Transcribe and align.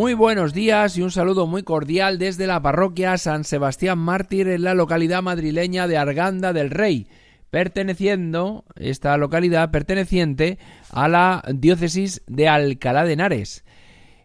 Muy 0.00 0.14
buenos 0.14 0.54
días 0.54 0.96
y 0.96 1.02
un 1.02 1.10
saludo 1.10 1.46
muy 1.46 1.62
cordial 1.62 2.18
desde 2.18 2.46
la 2.46 2.62
parroquia 2.62 3.18
San 3.18 3.44
Sebastián 3.44 3.98
Mártir 3.98 4.48
en 4.48 4.64
la 4.64 4.72
localidad 4.72 5.22
madrileña 5.22 5.86
de 5.86 5.98
Arganda 5.98 6.54
del 6.54 6.70
Rey, 6.70 7.06
perteneciendo, 7.50 8.64
esta 8.76 9.14
localidad 9.18 9.70
perteneciente 9.70 10.56
a 10.88 11.06
la 11.06 11.44
diócesis 11.54 12.22
de 12.26 12.48
Alcalá 12.48 13.04
de 13.04 13.12
Henares. 13.12 13.62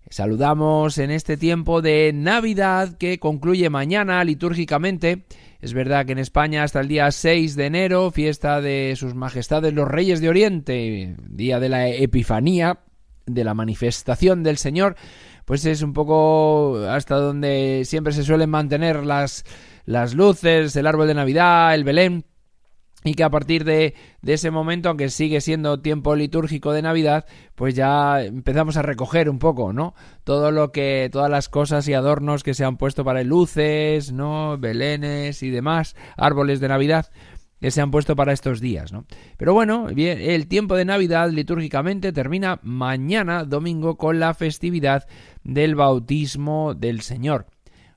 Saludamos 0.09 0.97
en 0.97 1.11
este 1.11 1.35
tiempo 1.35 1.81
de 1.81 2.13
Navidad 2.13 2.97
que 2.97 3.19
concluye 3.19 3.69
mañana 3.69 4.23
litúrgicamente. 4.23 5.25
Es 5.59 5.73
verdad 5.73 6.05
que 6.05 6.13
en 6.13 6.19
España 6.19 6.63
hasta 6.63 6.79
el 6.79 6.87
día 6.87 7.11
6 7.11 7.57
de 7.57 7.65
enero, 7.65 8.11
fiesta 8.11 8.61
de 8.61 8.93
sus 8.95 9.13
majestades 9.13 9.73
los 9.73 9.89
Reyes 9.89 10.21
de 10.21 10.29
Oriente, 10.29 11.17
día 11.27 11.59
de 11.59 11.67
la 11.67 11.89
Epifanía, 11.89 12.79
de 13.25 13.43
la 13.43 13.53
manifestación 13.53 14.43
del 14.43 14.57
Señor, 14.57 14.95
pues 15.45 15.65
es 15.65 15.81
un 15.81 15.93
poco 15.93 16.77
hasta 16.89 17.15
donde 17.15 17.83
siempre 17.85 18.13
se 18.13 18.23
suelen 18.23 18.49
mantener 18.49 19.05
las, 19.05 19.45
las 19.85 20.13
luces, 20.13 20.75
el 20.75 20.87
árbol 20.87 21.07
de 21.07 21.13
Navidad, 21.13 21.73
el 21.75 21.83
Belén, 21.83 22.25
y 23.03 23.13
que 23.13 23.23
a 23.23 23.29
partir 23.29 23.65
de, 23.65 23.93
de, 24.23 24.33
ese 24.33 24.49
momento, 24.49 24.89
aunque 24.89 25.09
sigue 25.09 25.39
siendo 25.39 25.79
tiempo 25.79 26.15
litúrgico 26.15 26.73
de 26.73 26.81
Navidad, 26.81 27.25
pues 27.53 27.75
ya 27.75 28.23
empezamos 28.23 28.77
a 28.77 28.81
recoger 28.81 29.29
un 29.29 29.37
poco, 29.37 29.73
¿no? 29.73 29.93
Todo 30.23 30.51
lo 30.51 30.71
que, 30.71 31.09
todas 31.11 31.29
las 31.29 31.47
cosas 31.47 31.87
y 31.87 31.93
adornos 31.93 32.41
que 32.41 32.55
se 32.55 32.65
han 32.65 32.77
puesto 32.77 33.05
para 33.05 33.23
luces, 33.23 34.11
¿no? 34.11 34.57
Belenes 34.57 35.43
y 35.43 35.51
demás, 35.51 35.95
árboles 36.17 36.59
de 36.59 36.67
Navidad 36.67 37.11
se 37.71 37.81
han 37.81 37.91
puesto 37.91 38.15
para 38.15 38.33
estos 38.33 38.61
días, 38.61 38.91
¿no? 38.91 39.05
Pero 39.37 39.53
bueno, 39.53 39.87
bien, 39.87 40.19
el 40.19 40.47
tiempo 40.47 40.75
de 40.75 40.85
Navidad 40.85 41.29
litúrgicamente 41.29 42.11
termina 42.11 42.59
mañana, 42.63 43.43
domingo, 43.43 43.97
con 43.97 44.19
la 44.19 44.33
festividad 44.33 45.07
del 45.43 45.75
bautismo 45.75 46.73
del 46.73 47.01
Señor. 47.01 47.47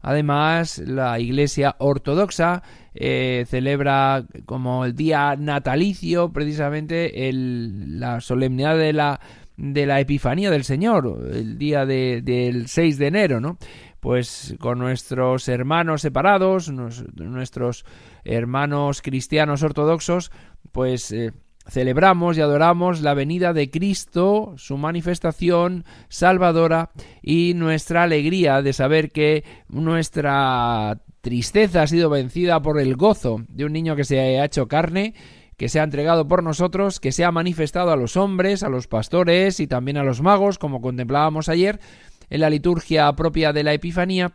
Además, 0.01 0.79
la 0.79 1.19
Iglesia 1.19 1.75
Ortodoxa 1.79 2.63
eh, 2.95 3.45
celebra 3.49 4.25
como 4.47 4.85
el 4.85 4.95
día 4.95 5.35
natalicio 5.37 6.33
precisamente 6.33 7.29
el, 7.29 7.99
la 7.99 8.21
solemnidad 8.21 8.79
de 8.79 8.93
la, 8.93 9.21
de 9.57 9.87
la 9.87 10.01
Epifanía 10.01 10.51
del 10.51 10.63
Señor, 10.63 11.29
el 11.33 11.59
día 11.59 11.85
de, 11.85 12.23
del 12.23 12.69
6 12.69 12.97
de 12.99 13.07
enero, 13.09 13.41
¿no? 13.41 13.59
Pues 14.01 14.55
con 14.61 14.79
nuestros 14.79 15.49
hermanos 15.49 16.03
separados, 16.03 16.71
nuestros 16.71 17.85
hermanos 18.25 19.03
cristianos 19.03 19.63
ortodoxos, 19.63 20.31
pues 20.71 21.11
eh, 21.11 21.33
celebramos 21.69 22.39
y 22.39 22.41
adoramos 22.41 23.03
la 23.03 23.15
venida 23.15 23.53
de 23.53 23.71
Cristo, 23.71 24.55
su 24.57 24.77
manifestación 24.77 25.85
salvadora 26.09 26.91
y 27.23 27.55
nuestra 27.55 28.05
alegría 28.05 28.63
de 28.63 28.73
saber 28.73 29.11
que 29.11 29.45
nuestra 29.69 31.01
tristeza 31.21 31.83
ha 31.83 31.87
sido 31.87 32.09
vencida 32.09 32.63
por 32.63 32.81
el 32.81 32.97
gozo 32.97 33.43
de 33.49 33.65
un 33.65 33.73
niño 33.73 33.97
que 33.97 34.05
se 34.05 34.19
ha 34.19 34.45
hecho 34.45 34.67
carne, 34.67 35.15
que 35.57 35.69
se 35.69 35.81
ha 35.81 35.83
entregado 35.83 36.29
por 36.29 36.43
nosotros, 36.43 37.01
que 37.01 37.13
se 37.13 37.25
ha 37.25 37.33
manifestado 37.33 37.91
a 37.91 37.97
los 37.97 38.17
hombres, 38.17 38.63
a 38.63 38.69
los 38.69 38.87
pastores 38.87 39.59
y 39.61 39.67
también 39.67 39.97
a 39.99 40.05
los 40.05 40.23
magos, 40.23 40.57
como 40.57 40.81
contemplábamos 40.81 41.49
ayer 41.49 41.81
en 42.31 42.41
la 42.41 42.51
liturgia 42.51 43.13
propia 43.15 43.53
de 43.53 43.63
la 43.63 43.73
Epifanía, 43.73 44.33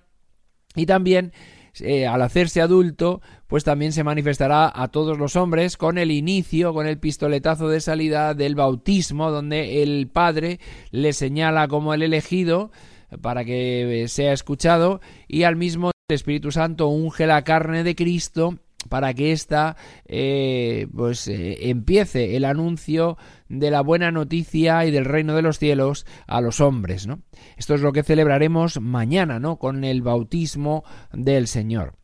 y 0.76 0.86
también 0.86 1.34
eh, 1.80 2.06
al 2.06 2.22
hacerse 2.22 2.62
adulto, 2.62 3.22
pues 3.48 3.64
también 3.64 3.94
se 3.94 4.04
manifestará 4.04 4.72
a 4.74 4.90
todos 4.90 5.18
los 5.18 5.36
hombres 5.36 5.76
con 5.76 5.98
el 5.98 6.12
inicio, 6.12 6.74
con 6.74 6.86
el 6.86 7.00
pistoletazo 7.00 7.68
de 7.68 7.82
salida 7.82 8.36
del 8.36 8.56
bautismo, 8.56 9.32
donde 9.32 9.82
el 9.82 10.08
Padre 10.08 10.60
le 10.92 11.14
señala 11.14 11.68
como 11.68 11.94
el 11.94 12.04
elegido 12.04 12.72
para 13.22 13.44
que 13.46 14.06
sea 14.08 14.34
escuchado 14.34 15.02
y 15.28 15.44
al 15.44 15.56
mismo 15.56 15.92
el 16.10 16.16
Espíritu 16.16 16.52
Santo 16.52 16.88
unge 16.88 17.26
la 17.28 17.44
carne 17.44 17.84
de 17.84 17.96
Cristo 17.96 18.60
para 18.90 19.14
que 19.14 19.32
ésta 19.32 19.76
eh, 20.06 20.88
pues 20.96 21.28
eh, 21.28 21.70
empiece 21.70 22.36
el 22.36 22.46
anuncio 22.46 23.18
de 23.50 23.72
la 23.72 23.82
buena 23.82 24.12
noticia 24.12 24.86
y 24.86 24.92
del 24.92 25.06
reino 25.06 25.36
de 25.36 25.42
los 25.42 25.60
cielos 25.60 26.06
a 26.28 26.42
los 26.42 26.60
hombres, 26.60 27.08
¿no? 27.08 27.22
Esto 27.58 27.76
es 27.76 27.82
lo 27.82 27.92
que 27.92 28.04
celebraremos 28.04 28.80
mañana, 28.80 29.40
¿no? 29.40 29.58
Con 29.58 29.84
el 29.84 30.02
bautismo 30.02 30.84
del 31.12 31.48
Señor. 31.48 31.96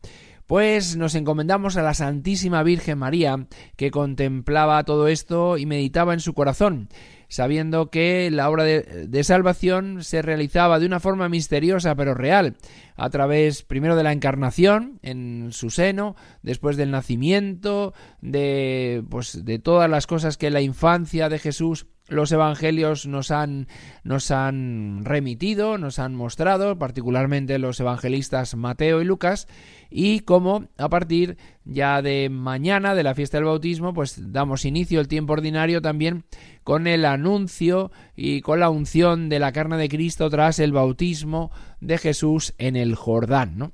Pues 0.48 0.96
nos 0.98 1.14
encomendamos 1.14 1.78
a 1.78 1.84
la 1.84 1.94
Santísima 1.94 2.64
Virgen 2.64 2.98
María, 2.98 3.46
que 3.76 3.92
contemplaba 3.92 4.84
todo 4.84 5.08
esto 5.08 5.58
y 5.58 5.68
meditaba 5.68 6.14
en 6.14 6.20
su 6.20 6.34
corazón 6.34 6.90
sabiendo 7.30 7.90
que 7.90 8.30
la 8.32 8.50
obra 8.50 8.64
de, 8.66 9.24
salvación 9.24 10.04
se 10.04 10.22
realizaba 10.22 10.80
de 10.80 10.88
una 10.88 11.00
forma 11.00 11.30
misteriosa 11.30 11.96
pero 11.96 12.14
real, 12.14 12.58
a 12.98 13.10
través 13.10 13.64
primero 13.64 13.96
de 13.96 14.04
la 14.04 14.12
encarnación 14.12 15.00
en 15.04 15.50
su 15.52 15.70
seno, 15.70 16.16
después 16.42 16.76
del 16.76 16.92
nacimiento, 16.92 17.94
de 18.22 19.04
pues 19.10 19.46
de 19.46 19.60
todas 19.60 19.90
las 19.90 20.08
cosas 20.08 20.38
que 20.38 20.50
la 20.50 20.62
infancia 20.62 21.30
de 21.30 21.40
Jesús 21.40 21.88
los 22.10 22.32
evangelios 22.32 23.06
nos 23.06 23.32
han, 23.32 23.68
nos 24.04 24.32
han 24.32 25.06
remitido, 25.06 25.78
nos 25.78 26.00
han 26.00 26.16
mostrado, 26.16 26.78
particularmente 26.78 27.60
los 27.60 27.80
evangelistas 27.80 28.56
Mateo 28.56 29.02
y 29.02 29.06
Lucas, 29.06 29.48
y 29.90 30.22
cómo 30.22 30.68
a 30.78 30.90
partir 30.90 31.38
ya 31.66 32.02
de 32.02 32.30
mañana 32.30 32.96
de 32.96 33.04
la 33.04 33.16
fiesta 33.16 33.38
del 33.38 33.46
bautismo, 33.46 33.94
pues 33.94 34.32
damos 34.32 34.66
inicio 34.66 35.00
al 35.00 35.08
tiempo 35.08 35.34
ordinario 35.34 35.82
también 35.82 36.26
con 36.64 36.88
el 36.88 37.06
anuncio 37.06 37.92
y 38.16 38.42
con 38.42 38.60
la 38.60 38.70
unción 38.70 39.30
de 39.30 39.40
la 39.40 39.52
carne 39.52 39.78
de 39.78 39.90
Cristo 39.90 40.30
tras 40.30 40.60
el 40.60 40.72
bautismo 40.72 41.52
de 41.80 41.98
Jesús 41.98 42.54
en 42.58 42.76
el 42.76 42.96
Jordán, 42.96 43.58
¿no? 43.58 43.74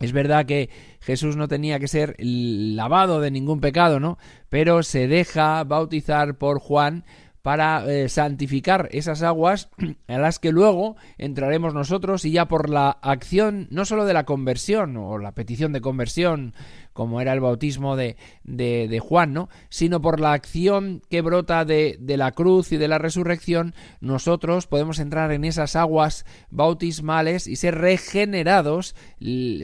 Es 0.00 0.12
verdad 0.12 0.44
que 0.44 0.70
Jesús 1.00 1.36
no 1.36 1.46
tenía 1.46 1.78
que 1.78 1.86
ser 1.86 2.16
lavado 2.18 3.20
de 3.20 3.30
ningún 3.30 3.60
pecado, 3.60 4.00
¿no? 4.00 4.18
Pero 4.48 4.82
se 4.82 5.06
deja 5.06 5.62
bautizar 5.62 6.36
por 6.36 6.58
Juan 6.58 7.04
para 7.44 7.84
eh, 7.92 8.08
santificar 8.08 8.88
esas 8.90 9.22
aguas 9.22 9.68
a 10.08 10.16
las 10.16 10.38
que 10.38 10.50
luego 10.50 10.96
entraremos 11.18 11.74
nosotros 11.74 12.24
y 12.24 12.30
ya 12.30 12.48
por 12.48 12.70
la 12.70 12.88
acción 12.88 13.68
no 13.70 13.84
solo 13.84 14.06
de 14.06 14.14
la 14.14 14.24
conversión 14.24 14.96
o 14.96 15.18
la 15.18 15.32
petición 15.32 15.74
de 15.74 15.82
conversión 15.82 16.54
como 16.94 17.20
era 17.20 17.34
el 17.34 17.40
bautismo 17.40 17.96
de, 17.96 18.16
de, 18.44 18.98
Juan, 19.00 19.34
¿no? 19.34 19.50
sino 19.68 20.00
por 20.00 20.20
la 20.20 20.32
acción 20.32 21.02
que 21.10 21.20
brota 21.20 21.66
de, 21.66 21.98
de 22.00 22.16
la 22.16 22.30
cruz 22.30 22.70
y 22.72 22.76
de 22.76 22.86
la 22.86 22.98
resurrección, 22.98 23.74
nosotros 24.00 24.68
podemos 24.68 25.00
entrar 25.00 25.32
en 25.32 25.44
esas 25.44 25.74
aguas 25.74 26.24
bautismales 26.50 27.48
y 27.48 27.56
ser 27.56 27.74
regenerados, 27.78 28.94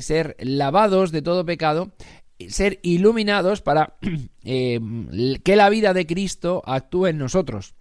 ser 0.00 0.36
lavados 0.40 1.12
de 1.12 1.22
todo 1.22 1.46
pecado 1.46 1.92
ser 2.48 2.80
iluminados 2.82 3.60
para 3.60 3.96
eh, 4.44 4.80
que 5.44 5.56
la 5.56 5.68
vida 5.68 5.92
de 5.92 6.06
Cristo 6.06 6.62
actúe 6.64 7.06
en 7.06 7.18
nosotros. 7.18 7.74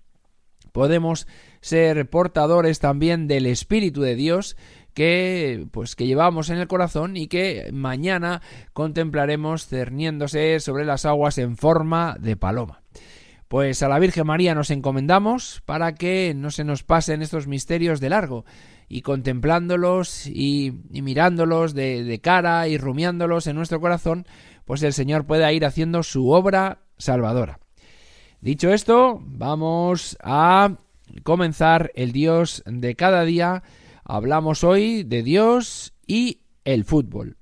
Podemos 0.71 1.27
ser 1.61 2.09
portadores 2.09 2.79
también 2.79 3.27
del 3.27 3.45
Espíritu 3.45 4.01
de 4.01 4.15
Dios 4.15 4.56
que 4.94 5.65
pues 5.71 5.95
que 5.95 6.07
llevamos 6.07 6.50
en 6.50 6.57
el 6.57 6.67
corazón 6.67 7.15
y 7.15 7.27
que 7.27 7.69
mañana 7.71 8.41
contemplaremos 8.73 9.65
cerniéndose 9.67 10.59
sobre 10.59 10.85
las 10.85 11.06
aguas 11.06 11.38
en 11.38 11.57
forma 11.57 12.17
de 12.19 12.35
paloma. 12.35 12.81
Pues 13.47 13.81
a 13.81 13.89
la 13.89 13.97
Virgen 13.97 14.27
María 14.27 14.53
nos 14.53 14.69
encomendamos 14.69 15.61
para 15.65 15.95
que 15.95 16.33
no 16.35 16.51
se 16.51 16.63
nos 16.63 16.83
pasen 16.83 17.21
estos 17.21 17.47
misterios 17.47 18.00
de 18.00 18.09
largo 18.09 18.45
y 18.89 19.03
contemplándolos 19.03 20.25
y, 20.25 20.74
mirándolos 20.89 21.75
de, 21.75 22.19
cara 22.21 22.68
y 22.68 22.77
rumiándolos 22.77 23.45
en 23.47 23.56
nuestro 23.56 23.80
corazón, 23.80 24.25
pues 24.65 24.81
el 24.81 24.94
Señor 24.94 25.25
pueda 25.25 25.53
ir 25.53 25.63
haciendo 25.63 26.01
su 26.01 26.31
obra 26.31 26.80
salvadora. 26.97 27.59
Dicho 28.41 28.74
esto, 28.74 29.21
vamos 29.21 30.18
a 30.21 30.75
comenzar 31.24 31.91
el 31.94 32.12
Dios 32.12 32.63
de 32.65 32.95
cada 32.95 33.24
día. 33.24 33.63
Hablamos 34.03 34.63
hoy 34.63 35.03
de 35.03 35.21
Dios 35.21 35.94
y 36.07 36.42
el 36.65 36.83
fútbol. 36.83 37.38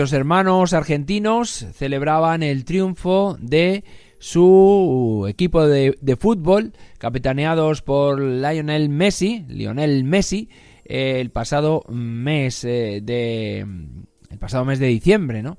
Nuestros 0.00 0.18
hermanos 0.18 0.72
argentinos 0.72 1.66
celebraban 1.74 2.42
el 2.42 2.64
triunfo 2.64 3.36
de 3.38 3.84
su 4.18 5.26
equipo 5.28 5.66
de, 5.66 6.16
fútbol, 6.18 6.72
capitaneados 6.96 7.82
por 7.82 8.18
Lionel 8.18 8.88
Messi, 8.88 9.44
Lionel 9.46 10.04
Messi, 10.04 10.48
el 10.86 11.28
pasado 11.28 11.84
mes 11.90 12.64
eh, 12.64 13.02
de 13.02 13.58
el 13.58 14.38
pasado 14.38 14.64
mes 14.64 14.78
de 14.78 14.86
diciembre, 14.86 15.42
¿no? 15.42 15.58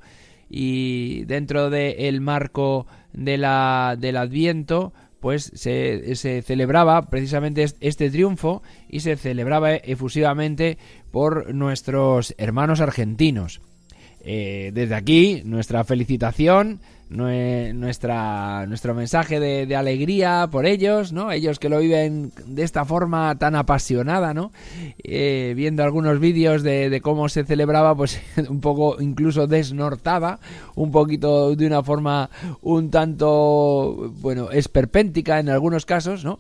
Y 0.50 1.24
dentro 1.26 1.70
del 1.70 2.20
marco 2.20 2.88
de 3.14 3.38
la, 3.38 3.96
del 3.96 4.18
Adviento, 4.18 4.92
pues 5.20 5.52
se, 5.54 6.16
se, 6.16 6.42
celebraba 6.42 7.12
precisamente 7.12 7.64
este 7.80 8.10
triunfo 8.10 8.64
y 8.90 9.02
se 9.02 9.18
celebraba 9.18 9.76
efusivamente 9.76 10.80
por 11.12 11.54
nuestros 11.54 12.34
hermanos 12.40 12.82
argentinos. 12.82 13.62
Eh, 14.24 14.72
desde 14.74 14.96
aquí, 14.96 15.42
nuestra 15.46 15.84
felicitación, 15.84 16.80
nuestra, 17.12 18.66
nuestro 18.68 18.94
mensaje 18.94 19.40
de, 19.40 19.76
alegría 19.76 20.48
por 20.50 20.66
ellos, 20.66 21.12
¿no? 21.12 21.32
Ellos 21.32 21.60
que 21.60 21.70
lo 21.70 21.80
viven 21.80 22.32
de 22.46 22.64
esta 22.64 22.86
forma 22.86 23.36
tan 23.38 23.56
apasionada, 23.56 24.34
¿no? 24.34 24.52
Eh, 25.04 25.54
viendo 25.56 25.84
algunos 25.84 26.20
vídeos 26.20 26.64
de, 26.64 27.02
cómo 27.04 27.28
se 27.28 27.44
celebraba, 27.44 27.96
pues 27.96 28.22
un 28.50 28.62
poco 28.62 29.02
incluso 29.02 29.48
desnortada, 29.48 30.40
un 30.76 30.92
poquito 30.92 31.56
de 31.56 31.68
una 31.68 31.84
forma 31.84 32.30
un 32.62 32.90
tanto, 32.92 34.12
bueno, 34.22 34.52
esperpéntica 34.52 35.40
en 35.40 35.50
algunos 35.50 35.86
casos, 35.86 36.24
¿no? 36.24 36.40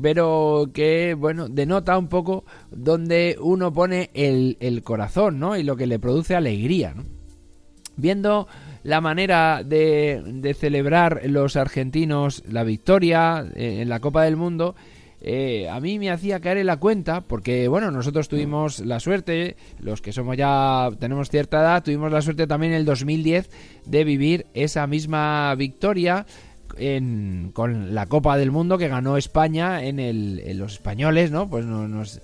Pero 0.00 0.70
que, 0.72 1.14
bueno, 1.14 1.48
denota 1.48 1.98
un 1.98 2.08
poco 2.08 2.44
donde 2.70 3.36
uno 3.40 3.72
pone 3.72 4.10
el, 4.14 4.56
el 4.60 4.82
corazón, 4.82 5.38
¿no? 5.38 5.56
Y 5.56 5.62
lo 5.62 5.76
que 5.76 5.86
le 5.86 5.98
produce 5.98 6.36
alegría, 6.36 6.94
¿no? 6.94 7.04
Viendo 7.96 8.46
la 8.84 9.00
manera 9.00 9.62
de, 9.64 10.22
de 10.24 10.54
celebrar 10.54 11.22
los 11.24 11.56
argentinos 11.56 12.44
la 12.48 12.62
victoria 12.62 13.44
eh, 13.56 13.80
en 13.82 13.88
la 13.88 13.98
Copa 13.98 14.22
del 14.22 14.36
Mundo, 14.36 14.76
eh, 15.20 15.68
a 15.68 15.80
mí 15.80 15.98
me 15.98 16.10
hacía 16.10 16.40
caer 16.40 16.58
en 16.58 16.66
la 16.66 16.76
cuenta, 16.76 17.22
porque 17.22 17.66
bueno, 17.66 17.90
nosotros 17.90 18.28
tuvimos 18.28 18.78
la 18.80 19.00
suerte, 19.00 19.56
los 19.80 20.00
que 20.00 20.12
somos 20.12 20.36
ya, 20.36 20.90
tenemos 21.00 21.28
cierta 21.28 21.60
edad, 21.60 21.82
tuvimos 21.82 22.12
la 22.12 22.22
suerte 22.22 22.46
también 22.46 22.72
en 22.72 22.78
el 22.78 22.84
2010 22.84 23.50
de 23.84 24.04
vivir 24.04 24.46
esa 24.54 24.86
misma 24.86 25.54
victoria 25.56 26.24
con 27.52 27.94
la 27.94 28.06
Copa 28.06 28.36
del 28.36 28.50
Mundo 28.50 28.78
que 28.78 28.88
ganó 28.88 29.16
España 29.16 29.82
en, 29.82 29.98
el, 29.98 30.56
los 30.56 30.74
españoles, 30.74 31.30
¿no? 31.30 31.48
Pues 31.48 31.64
nos, 31.64 32.20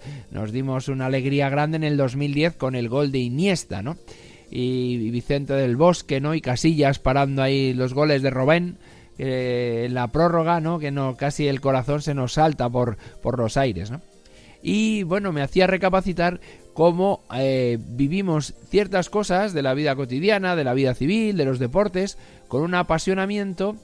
dimos 0.53 0.89
una 0.89 1.07
alegría 1.07 1.49
grande 1.49 1.77
en 1.77 1.85
el 1.85 1.97
2010 1.97 2.57
con 2.57 2.75
el 2.75 2.89
gol 2.89 3.11
de 3.11 3.19
Iniesta, 3.19 3.83
¿no? 3.83 3.97
Y 4.51 5.11
Vicente 5.11 5.55
del 5.55 5.77
Bosque, 5.77 6.21
¿no? 6.21 6.35
Y 6.35 6.41
Casillas 6.41 6.99
parando 6.99 7.43
ahí 7.43 7.75
los 7.75 7.95
goles 7.95 8.23
de 8.23 8.31
Robén 8.31 8.79
en 9.19 9.95
la 9.95 10.09
prórroga, 10.09 10.61
¿no? 10.61 10.79
Que 10.79 10.91
no, 10.91 11.17
casi 11.17 11.49
el 11.49 11.61
corazón 11.61 12.03
se 12.03 12.15
nos 12.15 12.35
salta 12.35 12.69
por, 12.69 12.97
por 13.23 13.39
los 13.39 13.57
aires, 13.57 13.91
¿no? 13.91 14.01
Y 14.67 15.03
bueno, 15.03 15.31
me 15.31 15.43
hacía 15.43 15.67
recapacitar 15.67 16.41
cómo 16.73 17.23
eh, 17.35 17.79
vivimos 17.79 18.55
ciertas 18.71 19.11
cosas 19.11 19.53
de 19.53 19.61
la 19.61 19.75
vida 19.75 19.95
cotidiana, 19.95 20.57
de 20.57 20.65
la 20.65 20.73
vida 20.73 20.95
civil, 20.95 21.37
de 21.37 21.45
los 21.45 21.59
deportes, 21.59 22.17
con 22.49 22.63
un 22.63 22.75
apasionamiento 22.75 23.77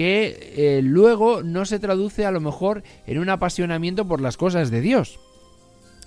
que 0.00 0.54
eh, 0.56 0.80
luego 0.82 1.42
no 1.42 1.66
se 1.66 1.78
traduce 1.78 2.24
a 2.24 2.30
lo 2.30 2.40
mejor 2.40 2.82
en 3.06 3.18
un 3.18 3.28
apasionamiento 3.28 4.08
por 4.08 4.22
las 4.22 4.38
cosas 4.38 4.70
de 4.70 4.80
Dios. 4.80 5.20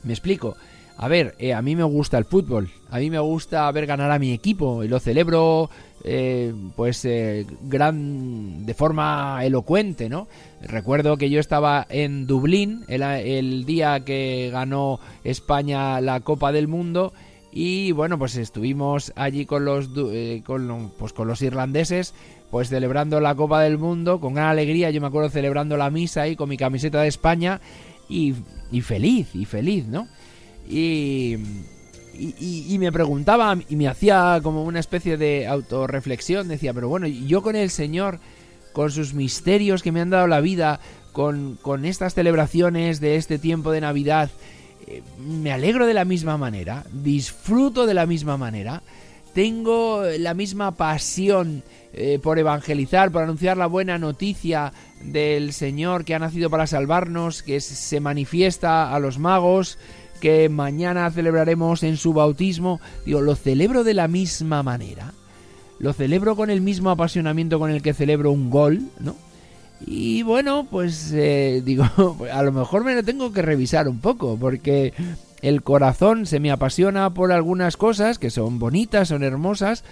Me 0.01 0.13
explico. 0.13 0.55
A 0.97 1.07
ver, 1.07 1.35
eh, 1.37 1.53
a 1.53 1.61
mí 1.61 1.75
me 1.75 1.83
gusta 1.83 2.17
el 2.17 2.25
fútbol, 2.25 2.71
a 2.89 2.97
mí 2.97 3.11
me 3.11 3.19
gusta 3.19 3.71
ver 3.71 3.85
ganar 3.85 4.09
a 4.09 4.17
mi 4.17 4.31
equipo 4.31 4.83
y 4.83 4.87
lo 4.87 4.99
celebro 4.99 5.69
eh, 6.03 6.55
pues 6.75 7.07
gran 7.61 8.65
de 8.65 8.73
forma 8.73 9.45
elocuente, 9.45 10.09
¿no? 10.09 10.27
Recuerdo 10.63 11.17
que 11.17 11.29
yo 11.29 11.39
estaba 11.39 11.85
en 11.87 12.25
Dublín 12.25 12.85
el, 12.87 13.03
el 13.03 13.63
día 13.63 13.99
que 13.99 14.49
ganó 14.51 14.99
España 15.23 16.01
la 16.01 16.19
Copa 16.21 16.51
del 16.51 16.67
Mundo 16.67 17.13
y 17.51 17.91
bueno 17.91 18.17
pues 18.17 18.37
estuvimos 18.37 19.13
allí 19.15 19.45
con 19.45 19.65
los 19.65 19.89
con, 20.43 20.91
pues 20.97 21.13
con 21.13 21.27
los 21.27 21.43
irlandeses 21.43 22.15
pues 22.53 22.69
celebrando 22.69 23.19
la 23.19 23.33
Copa 23.33 23.63
del 23.63 23.79
Mundo 23.79 24.19
con 24.19 24.35
gran 24.35 24.50
alegría. 24.50 24.91
Yo 24.91 25.01
me 25.01 25.07
acuerdo 25.07 25.27
celebrando 25.31 25.75
la 25.75 25.89
misa 25.89 26.21
ahí 26.21 26.35
con 26.35 26.47
mi 26.47 26.55
camiseta 26.55 27.01
de 27.01 27.07
España 27.07 27.59
y, 28.07 28.35
y 28.71 28.81
feliz, 28.81 29.29
y 29.33 29.45
feliz, 29.45 29.88
¿no? 29.88 30.07
Y, 30.69 31.35
y, 32.13 32.65
y, 32.69 32.77
me 32.77 32.91
preguntaba 32.91 33.57
y 33.67 33.75
me 33.75 33.88
hacía 33.88 34.39
como 34.44 34.65
una 34.65 34.79
especie 34.79 35.17
de 35.17 35.47
autorreflexión. 35.47 36.47
Decía, 36.47 36.75
pero 36.75 36.89
bueno, 36.89 37.07
yo 37.07 37.41
con 37.41 37.55
el 37.55 37.71
Señor, 37.71 38.19
con 38.71 38.91
sus 38.91 39.15
misterios 39.15 39.81
que 39.81 39.91
me 39.91 40.01
han 40.01 40.12
dado 40.12 40.27
la 40.27 40.39
vida, 40.39 40.79
con, 41.12 41.57
con 41.60 41.86
estas 41.86 42.13
celebraciones 42.13 43.00
de 43.00 43.15
este 43.15 43.39
tiempo 43.39 43.72
de 43.72 43.81
Navidad, 43.81 44.29
eh, 44.86 45.01
me 45.27 45.51
alegro 45.51 45.88
de 45.88 45.95
la 45.95 46.05
misma 46.05 46.38
manera, 46.38 46.86
disfruto 46.91 47.88
de 47.88 47.95
la 47.95 48.05
misma 48.05 48.38
manera, 48.38 48.83
tengo 49.33 50.03
la 50.19 50.33
misma 50.33 50.71
pasión 50.75 51.63
eh, 51.93 52.19
por 52.21 52.39
evangelizar, 52.39 53.11
por 53.11 53.23
anunciar 53.23 53.57
la 53.57 53.67
buena 53.67 53.97
noticia 53.97 54.73
del 55.03 55.53
Señor 55.53 56.05
que 56.05 56.15
ha 56.15 56.19
nacido 56.19 56.49
para 56.49 56.67
salvarnos, 56.67 57.43
que 57.43 57.59
se 57.61 57.99
manifiesta 57.99 58.93
a 58.93 58.99
los 58.99 59.19
magos, 59.19 59.77
que 60.21 60.49
mañana 60.49 61.11
celebraremos 61.11 61.83
en 61.83 61.97
su 61.97 62.13
bautismo. 62.13 62.79
Digo, 63.05 63.21
lo 63.21 63.35
celebro 63.35 63.83
de 63.83 63.93
la 63.93 64.07
misma 64.07 64.63
manera. 64.63 65.13
Lo 65.79 65.93
celebro 65.93 66.35
con 66.35 66.49
el 66.49 66.61
mismo 66.61 66.91
apasionamiento 66.91 67.59
con 67.59 67.69
el 67.69 67.81
que 67.81 67.93
celebro 67.93 68.31
un 68.31 68.49
gol, 68.49 68.81
¿no? 68.99 69.15
Y 69.85 70.23
bueno, 70.23 70.65
pues 70.69 71.11
eh, 71.13 71.61
digo, 71.65 71.85
a 72.31 72.43
lo 72.43 72.51
mejor 72.51 72.83
me 72.83 72.95
lo 72.95 73.03
tengo 73.03 73.33
que 73.33 73.41
revisar 73.41 73.87
un 73.87 73.99
poco, 73.99 74.37
porque 74.37 74.93
el 75.43 75.62
corazón 75.62 76.25
se 76.25 76.39
me 76.39 76.51
apasiona 76.51 77.13
por 77.13 77.33
algunas 77.33 77.75
cosas 77.75 78.17
que 78.17 78.29
son 78.29 78.59
bonitas, 78.59 79.09
son 79.09 79.23
hermosas, 79.23 79.83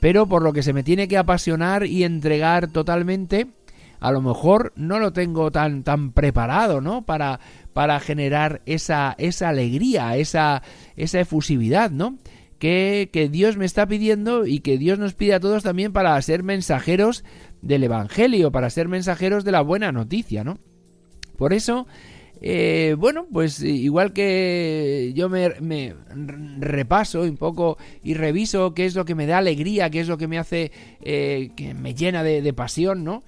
pero 0.00 0.26
por 0.26 0.42
lo 0.42 0.54
que 0.54 0.62
se 0.62 0.72
me 0.72 0.82
tiene 0.82 1.08
que 1.08 1.18
apasionar 1.18 1.84
y 1.84 2.04
entregar 2.04 2.68
totalmente, 2.68 3.48
a 4.00 4.10
lo 4.10 4.22
mejor 4.22 4.72
no 4.76 4.98
lo 4.98 5.12
tengo 5.12 5.50
tan, 5.50 5.82
tan 5.82 6.12
preparado, 6.12 6.80
¿no? 6.80 7.02
Para, 7.04 7.38
para 7.74 8.00
generar 8.00 8.62
esa, 8.64 9.14
esa 9.18 9.50
alegría, 9.50 10.16
esa, 10.16 10.62
esa 10.96 11.20
efusividad, 11.20 11.90
¿no? 11.90 12.16
Que, 12.58 13.10
que, 13.12 13.28
Dios 13.28 13.58
me 13.58 13.66
está 13.66 13.86
pidiendo 13.86 14.46
y 14.46 14.60
que 14.60 14.78
Dios 14.78 14.98
nos 14.98 15.12
pide 15.12 15.34
a 15.34 15.40
todos 15.40 15.62
también 15.62 15.92
para 15.92 16.20
ser 16.22 16.42
mensajeros 16.42 17.24
del 17.60 17.84
Evangelio, 17.84 18.52
para 18.52 18.70
ser 18.70 18.88
mensajeros 18.88 19.44
de 19.44 19.52
la 19.52 19.60
buena 19.60 19.92
noticia, 19.92 20.44
¿no? 20.44 20.56
Por 21.36 21.52
eso 21.52 21.86
eh, 22.40 22.94
bueno, 22.98 23.26
pues 23.32 23.62
igual 23.62 24.12
que 24.12 25.12
yo 25.14 25.28
me, 25.28 25.94
repaso 26.58 27.22
un 27.22 27.36
poco 27.36 27.78
y 28.02 28.14
reviso 28.14 28.74
qué 28.74 28.86
es 28.86 28.94
lo 28.94 29.04
que 29.04 29.14
me 29.14 29.26
da 29.26 29.38
alegría, 29.38 29.90
qué 29.90 30.00
es 30.00 30.08
lo 30.08 30.18
que 30.18 30.28
me 30.28 30.38
hace, 30.38 30.72
eh, 31.00 31.50
que 31.56 31.74
me 31.74 31.94
llena 31.94 32.22
de, 32.22 32.52
pasión, 32.52 33.04
¿no? 33.04 33.22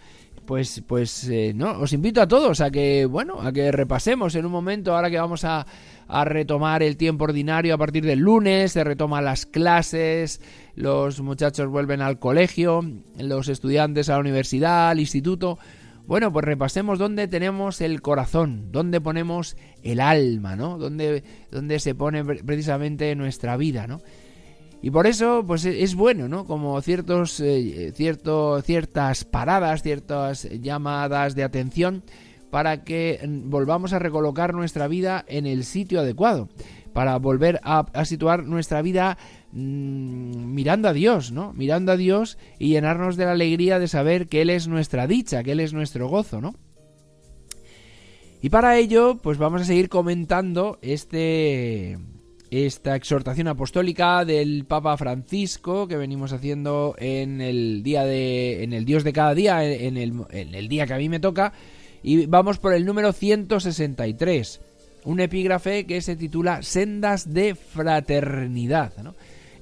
Pues, 0.44 0.82
pues, 0.86 1.28
eh, 1.28 1.52
no, 1.54 1.80
os 1.80 1.92
invito 1.92 2.20
a 2.22 2.28
todos 2.28 2.60
a 2.60 2.70
que, 2.70 3.06
bueno, 3.06 3.40
a 3.40 3.52
que 3.52 3.72
repasemos 3.72 4.34
en 4.36 4.46
un 4.46 4.52
momento, 4.52 4.94
ahora 4.94 5.10
que 5.10 5.18
vamos 5.18 5.44
a 5.44 5.66
retomar 6.24 6.82
el 6.82 6.96
tiempo 6.96 7.24
ordinario 7.24 7.74
a 7.74 7.78
partir 7.78 8.04
del 8.04 8.20
lunes, 8.20 8.72
se 8.72 8.84
retoman 8.84 9.24
las 9.24 9.44
clases, 9.44 10.40
los 10.76 11.20
muchachos 11.20 11.68
vuelven 11.68 12.00
al 12.00 12.18
colegio, 12.18 12.84
los 13.18 13.48
estudiantes 13.48 14.08
a 14.08 14.12
la 14.12 14.20
universidad, 14.20 14.90
al 14.90 15.00
instituto. 15.00 15.58
Bueno, 16.06 16.32
pues 16.32 16.44
repasemos 16.44 17.00
dónde 17.00 17.26
tenemos 17.26 17.80
el 17.80 18.00
corazón, 18.00 18.70
dónde 18.70 19.00
ponemos 19.00 19.56
el 19.82 20.00
alma, 20.00 20.54
¿no? 20.54 20.78
Dónde, 20.78 21.24
dónde 21.50 21.80
se 21.80 21.96
pone 21.96 22.24
precisamente 22.24 23.14
nuestra 23.16 23.56
vida, 23.56 23.88
¿no? 23.88 24.00
Y 24.82 24.90
por 24.90 25.08
eso, 25.08 25.44
pues 25.44 25.64
e, 25.64 25.82
es 25.82 25.96
bueno, 25.96 26.28
¿no? 26.28 26.44
Como 26.44 26.80
ciertos, 26.80 27.40
eh, 27.40 27.92
ciertas 27.92 29.24
paradas, 29.24 29.82
ciertas 29.82 30.48
llamadas 30.60 31.34
de 31.34 31.42
atención, 31.42 32.04
para 32.50 32.84
que 32.84 33.20
volvamos 33.44 33.92
a 33.92 33.98
recolocar 33.98 34.54
nuestra 34.54 34.86
vida 34.86 35.24
en 35.26 35.46
el 35.46 35.64
sitio 35.64 36.00
adecuado, 36.00 36.48
para 36.92 37.18
volver 37.18 37.60
a, 37.64 38.04
situar 38.04 38.44
nuestra 38.44 38.80
vida 38.80 39.18
mm, 39.52 40.54
mirando 40.54 40.88
a 40.88 40.92
Dios, 40.92 41.32
¿no? 41.32 41.52
Mirando 41.52 41.92
a 41.92 41.96
Dios 41.96 42.38
y 42.58 42.68
llenarnos 42.68 43.16
de 43.16 43.24
la 43.24 43.32
alegría 43.32 43.78
de 43.78 43.88
saber 43.88 44.28
que 44.28 44.42
Él 44.42 44.50
es 44.50 44.68
nuestra 44.68 45.06
dicha, 45.06 45.42
que 45.42 45.52
Él 45.52 45.60
es 45.60 45.72
nuestro 45.72 46.08
gozo, 46.08 46.40
¿no? 46.40 46.54
Y 48.42 48.50
para 48.50 48.78
ello, 48.78 49.18
pues 49.22 49.38
vamos 49.38 49.62
a 49.62 49.64
seguir 49.64 49.88
comentando 49.88 50.78
este 50.82 51.98
esta 52.50 52.94
exhortación 52.94 53.48
apostólica 53.48 54.24
del 54.24 54.66
Papa 54.66 54.96
Francisco 54.96 55.88
que 55.88 55.96
venimos 55.96 56.32
haciendo 56.32 56.94
en 56.98 57.40
el 57.40 57.82
día 57.82 58.04
de 58.04 58.62
en 58.62 58.72
el 58.72 58.84
Dios 58.84 59.02
de 59.02 59.12
cada 59.12 59.34
día 59.34 59.64
en 59.64 59.96
el, 59.96 60.12
en 60.30 60.54
el 60.54 60.68
día 60.68 60.86
que 60.86 60.94
a 60.94 60.98
mí 60.98 61.08
me 61.08 61.18
toca 61.18 61.52
y 62.04 62.26
vamos 62.26 62.58
por 62.58 62.72
el 62.72 62.86
número 62.86 63.12
163 63.12 64.60
un 65.04 65.18
epígrafe 65.18 65.86
que 65.86 66.00
se 66.00 66.14
titula 66.14 66.62
Sendas 66.62 67.32
de 67.34 67.56
fraternidad 67.56 68.92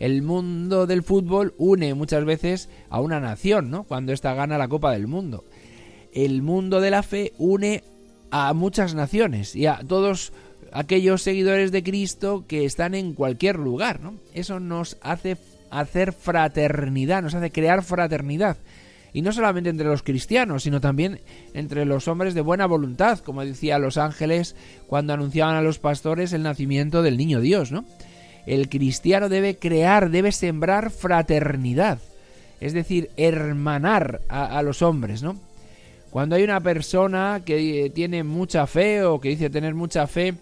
el 0.04 0.22
mundo 0.22 0.86
del 0.86 1.02
fútbol 1.02 1.54
une 1.56 1.94
muchas 1.94 2.24
veces 2.24 2.68
a 2.90 3.00
una 3.00 3.20
nación 3.20 3.70
¿no? 3.70 3.84
cuando 3.84 4.12
ésta 4.12 4.34
gana 4.34 4.58
la 4.58 4.68
Copa 4.68 4.92
del 4.92 5.06
Mundo 5.06 5.44
el 6.12 6.42
mundo 6.42 6.80
de 6.80 6.90
la 6.90 7.02
fe 7.02 7.32
une 7.38 7.82
a 8.30 8.52
muchas 8.52 8.94
naciones 8.94 9.56
y 9.56 9.66
a 9.66 9.80
todos 9.86 10.32
aquellos 10.72 11.22
seguidores 11.22 11.72
de 11.72 11.82
Cristo 11.82 12.44
que 12.46 12.64
están 12.64 12.94
en 12.94 13.14
cualquier 13.14 13.56
lugar, 13.56 14.00
¿no? 14.00 14.14
Eso 14.34 14.58
nos 14.58 14.96
hace 15.02 15.36
hacer 15.70 16.12
fraternidad, 16.12 17.22
nos 17.22 17.34
hace 17.34 17.50
crear 17.50 17.82
fraternidad. 17.84 18.56
Y 19.12 19.22
no 19.22 19.32
solamente 19.32 19.70
entre 19.70 19.86
los 19.86 20.02
cristianos, 20.02 20.64
sino 20.64 20.80
también 20.80 21.20
entre 21.54 21.84
los 21.84 22.08
hombres 22.08 22.34
de 22.34 22.40
buena 22.40 22.66
voluntad, 22.66 23.20
como 23.20 23.44
decía 23.44 23.78
los 23.78 23.96
ángeles 23.96 24.56
cuando 24.88 25.12
anunciaban 25.12 25.54
a 25.54 25.62
los 25.62 25.78
pastores 25.78 26.32
el 26.32 26.42
nacimiento 26.42 27.02
del 27.02 27.16
niño 27.16 27.40
Dios, 27.40 27.70
¿no? 27.70 27.84
El 28.46 28.68
cristiano 28.68 29.28
debe 29.28 29.56
crear, 29.56 30.10
debe 30.10 30.32
sembrar 30.32 30.90
fraternidad, 30.90 31.98
es 32.60 32.72
decir, 32.72 33.10
hermanar 33.16 34.20
a, 34.28 34.62
los 34.62 34.82
hombres, 34.82 35.22
¿no? 35.22 35.36
Cuando 36.10 36.36
hay 36.36 36.44
una 36.44 36.60
persona 36.60 37.42
que 37.44 37.90
tiene 37.94 38.22
mucha 38.22 38.66
fe 38.66 39.02
o 39.02 39.20
que 39.20 39.30
dice 39.30 39.50
tener 39.50 39.74
mucha 39.74 40.06
fe, 40.06 40.34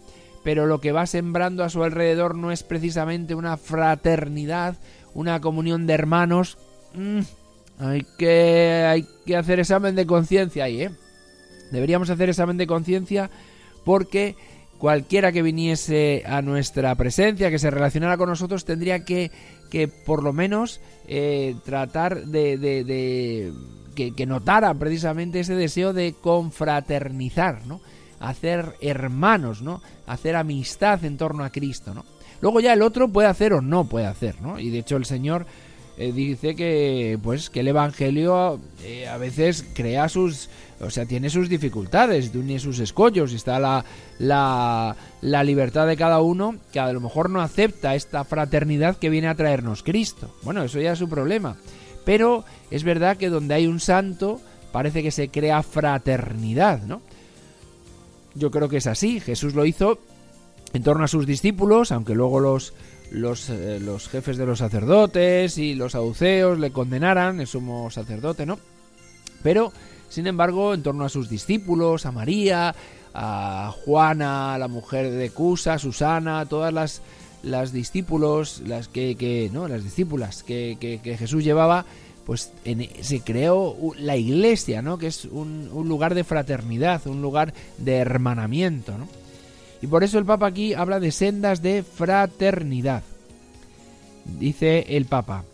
pero 0.44 0.66
lo 0.66 0.80
que 0.80 0.92
va 0.92 1.06
sembrando 1.06 1.64
a 1.64 1.70
su 1.70 1.82
alrededor 1.82 2.36
no 2.36 2.50
es 2.50 2.62
precisamente 2.62 3.34
una 3.34 3.56
fraternidad, 3.56 4.76
una 5.14 5.40
comunión 5.40 5.86
de 5.86 5.94
hermanos. 5.94 6.58
Mm, 6.94 7.20
hay, 7.78 8.06
que, 8.18 8.86
hay 8.86 9.06
que 9.24 9.36
hacer 9.36 9.60
examen 9.60 9.94
de 9.94 10.06
conciencia 10.06 10.64
ahí, 10.64 10.82
¿eh? 10.82 10.90
Deberíamos 11.70 12.10
hacer 12.10 12.28
examen 12.28 12.58
de 12.58 12.66
conciencia 12.66 13.30
porque 13.84 14.36
cualquiera 14.82 15.30
que 15.30 15.42
viniese 15.42 16.24
a 16.26 16.42
nuestra 16.42 16.92
presencia, 16.96 17.52
que 17.52 17.60
se 17.60 17.70
relacionara 17.70 18.16
con 18.16 18.28
nosotros, 18.28 18.64
tendría 18.64 19.04
que, 19.04 19.30
que 19.70 19.86
por 19.86 20.24
lo 20.24 20.32
menos 20.32 20.80
eh, 21.06 21.54
tratar 21.64 22.26
de, 22.26 22.58
de, 22.58 23.52
que, 23.94 24.12
que, 24.12 24.26
notara 24.26 24.74
precisamente 24.74 25.38
ese 25.38 25.54
deseo 25.54 25.92
de 25.92 26.16
confraternizar, 26.20 27.64
¿no? 27.64 27.80
hacer 28.18 28.74
hermanos, 28.80 29.62
¿no? 29.62 29.80
Hacer 30.08 30.34
amistad 30.34 31.04
en 31.04 31.16
torno 31.16 31.44
a 31.44 31.50
Cristo, 31.50 31.94
¿no? 31.94 32.04
Luego 32.40 32.58
ya 32.58 32.72
el 32.72 32.82
otro 32.82 33.06
puede 33.06 33.28
hacer 33.28 33.52
o 33.52 33.60
no 33.60 33.84
puede 33.84 34.06
hacer, 34.06 34.42
¿no? 34.42 34.58
Y 34.58 34.70
de 34.70 34.78
hecho 34.78 34.96
el 34.96 35.04
Señor 35.04 35.46
eh, 35.96 36.10
dice 36.10 36.56
que 36.56 37.20
pues 37.22 37.50
que 37.50 37.60
el 37.60 37.68
evangelio 37.68 38.58
eh, 38.82 39.06
a 39.06 39.16
veces 39.16 39.64
crea 39.74 40.08
sus 40.08 40.48
o 40.82 40.90
sea 40.90 41.06
tiene 41.06 41.30
sus 41.30 41.48
dificultades 41.48 42.30
tiene 42.30 42.58
sus 42.58 42.78
escollos 42.78 43.32
y 43.32 43.36
está 43.36 43.58
la, 43.58 43.84
la, 44.18 44.94
la 45.20 45.44
libertad 45.44 45.86
de 45.86 45.96
cada 45.96 46.20
uno 46.20 46.56
que 46.72 46.80
a 46.80 46.92
lo 46.92 47.00
mejor 47.00 47.30
no 47.30 47.40
acepta 47.40 47.94
esta 47.94 48.24
fraternidad 48.24 48.96
que 48.96 49.08
viene 49.08 49.28
a 49.28 49.34
traernos 49.34 49.82
Cristo 49.82 50.34
bueno 50.42 50.62
eso 50.62 50.80
ya 50.80 50.92
es 50.92 50.98
su 50.98 51.08
problema 51.08 51.56
pero 52.04 52.44
es 52.70 52.84
verdad 52.84 53.16
que 53.16 53.30
donde 53.30 53.54
hay 53.54 53.66
un 53.66 53.80
santo 53.80 54.40
parece 54.72 55.02
que 55.02 55.10
se 55.10 55.28
crea 55.28 55.62
fraternidad 55.62 56.82
no 56.82 57.00
yo 58.34 58.50
creo 58.50 58.68
que 58.68 58.78
es 58.78 58.86
así. 58.86 59.20
Jesús 59.20 59.54
lo 59.54 59.64
hizo 59.64 59.98
en 60.72 60.82
torno 60.82 61.04
a 61.04 61.08
sus 61.08 61.26
discípulos, 61.26 61.92
aunque 61.92 62.14
luego 62.14 62.40
los, 62.40 62.72
los, 63.10 63.50
eh, 63.50 63.80
jefes 64.10 64.36
de 64.36 64.46
los 64.46 64.60
sacerdotes 64.60 65.58
y 65.58 65.74
los 65.74 65.92
saduceos 65.92 66.58
le 66.58 66.70
condenaran, 66.70 67.40
el 67.40 67.46
sumo 67.46 67.90
sacerdote, 67.90 68.46
¿no? 68.46 68.58
Pero, 69.42 69.72
sin 70.12 70.26
embargo, 70.26 70.74
en 70.74 70.82
torno 70.82 71.04
a 71.04 71.08
sus 71.08 71.28
discípulos, 71.28 72.06
a 72.06 72.12
María, 72.12 72.74
a 73.14 73.72
Juana, 73.84 74.56
la 74.58 74.68
mujer 74.68 75.10
de 75.10 75.30
Cusa, 75.30 75.78
Susana, 75.78 76.46
todas 76.46 76.72
las, 76.72 77.02
las 77.42 77.72
discípulos, 77.72 78.62
las 78.66 78.88
que, 78.88 79.50
no, 79.52 79.68
las 79.68 79.84
discípulas 79.84 80.42
que, 80.42 80.76
que 80.80 81.16
Jesús 81.16 81.44
llevaba, 81.44 81.86
pues 82.24 82.52
se 83.00 83.20
creó 83.20 83.76
la 83.98 84.16
iglesia, 84.16 84.82
¿no? 84.82 84.98
Que 84.98 85.08
es 85.08 85.24
un, 85.24 85.70
lugar 85.88 86.14
de 86.14 86.24
fraternidad, 86.24 87.06
un 87.06 87.22
lugar 87.22 87.52
de 87.78 87.96
hermanamiento, 87.96 88.96
¿no? 88.96 89.08
Y 89.80 89.88
por 89.88 90.04
eso 90.04 90.18
el 90.18 90.24
Papa 90.24 90.46
aquí 90.46 90.74
habla 90.74 91.00
de 91.00 91.10
sendas 91.10 91.62
de 91.62 91.82
fraternidad. 91.82 93.02
Dice 94.24 94.86
el 94.96 95.06
Papa, 95.06 95.44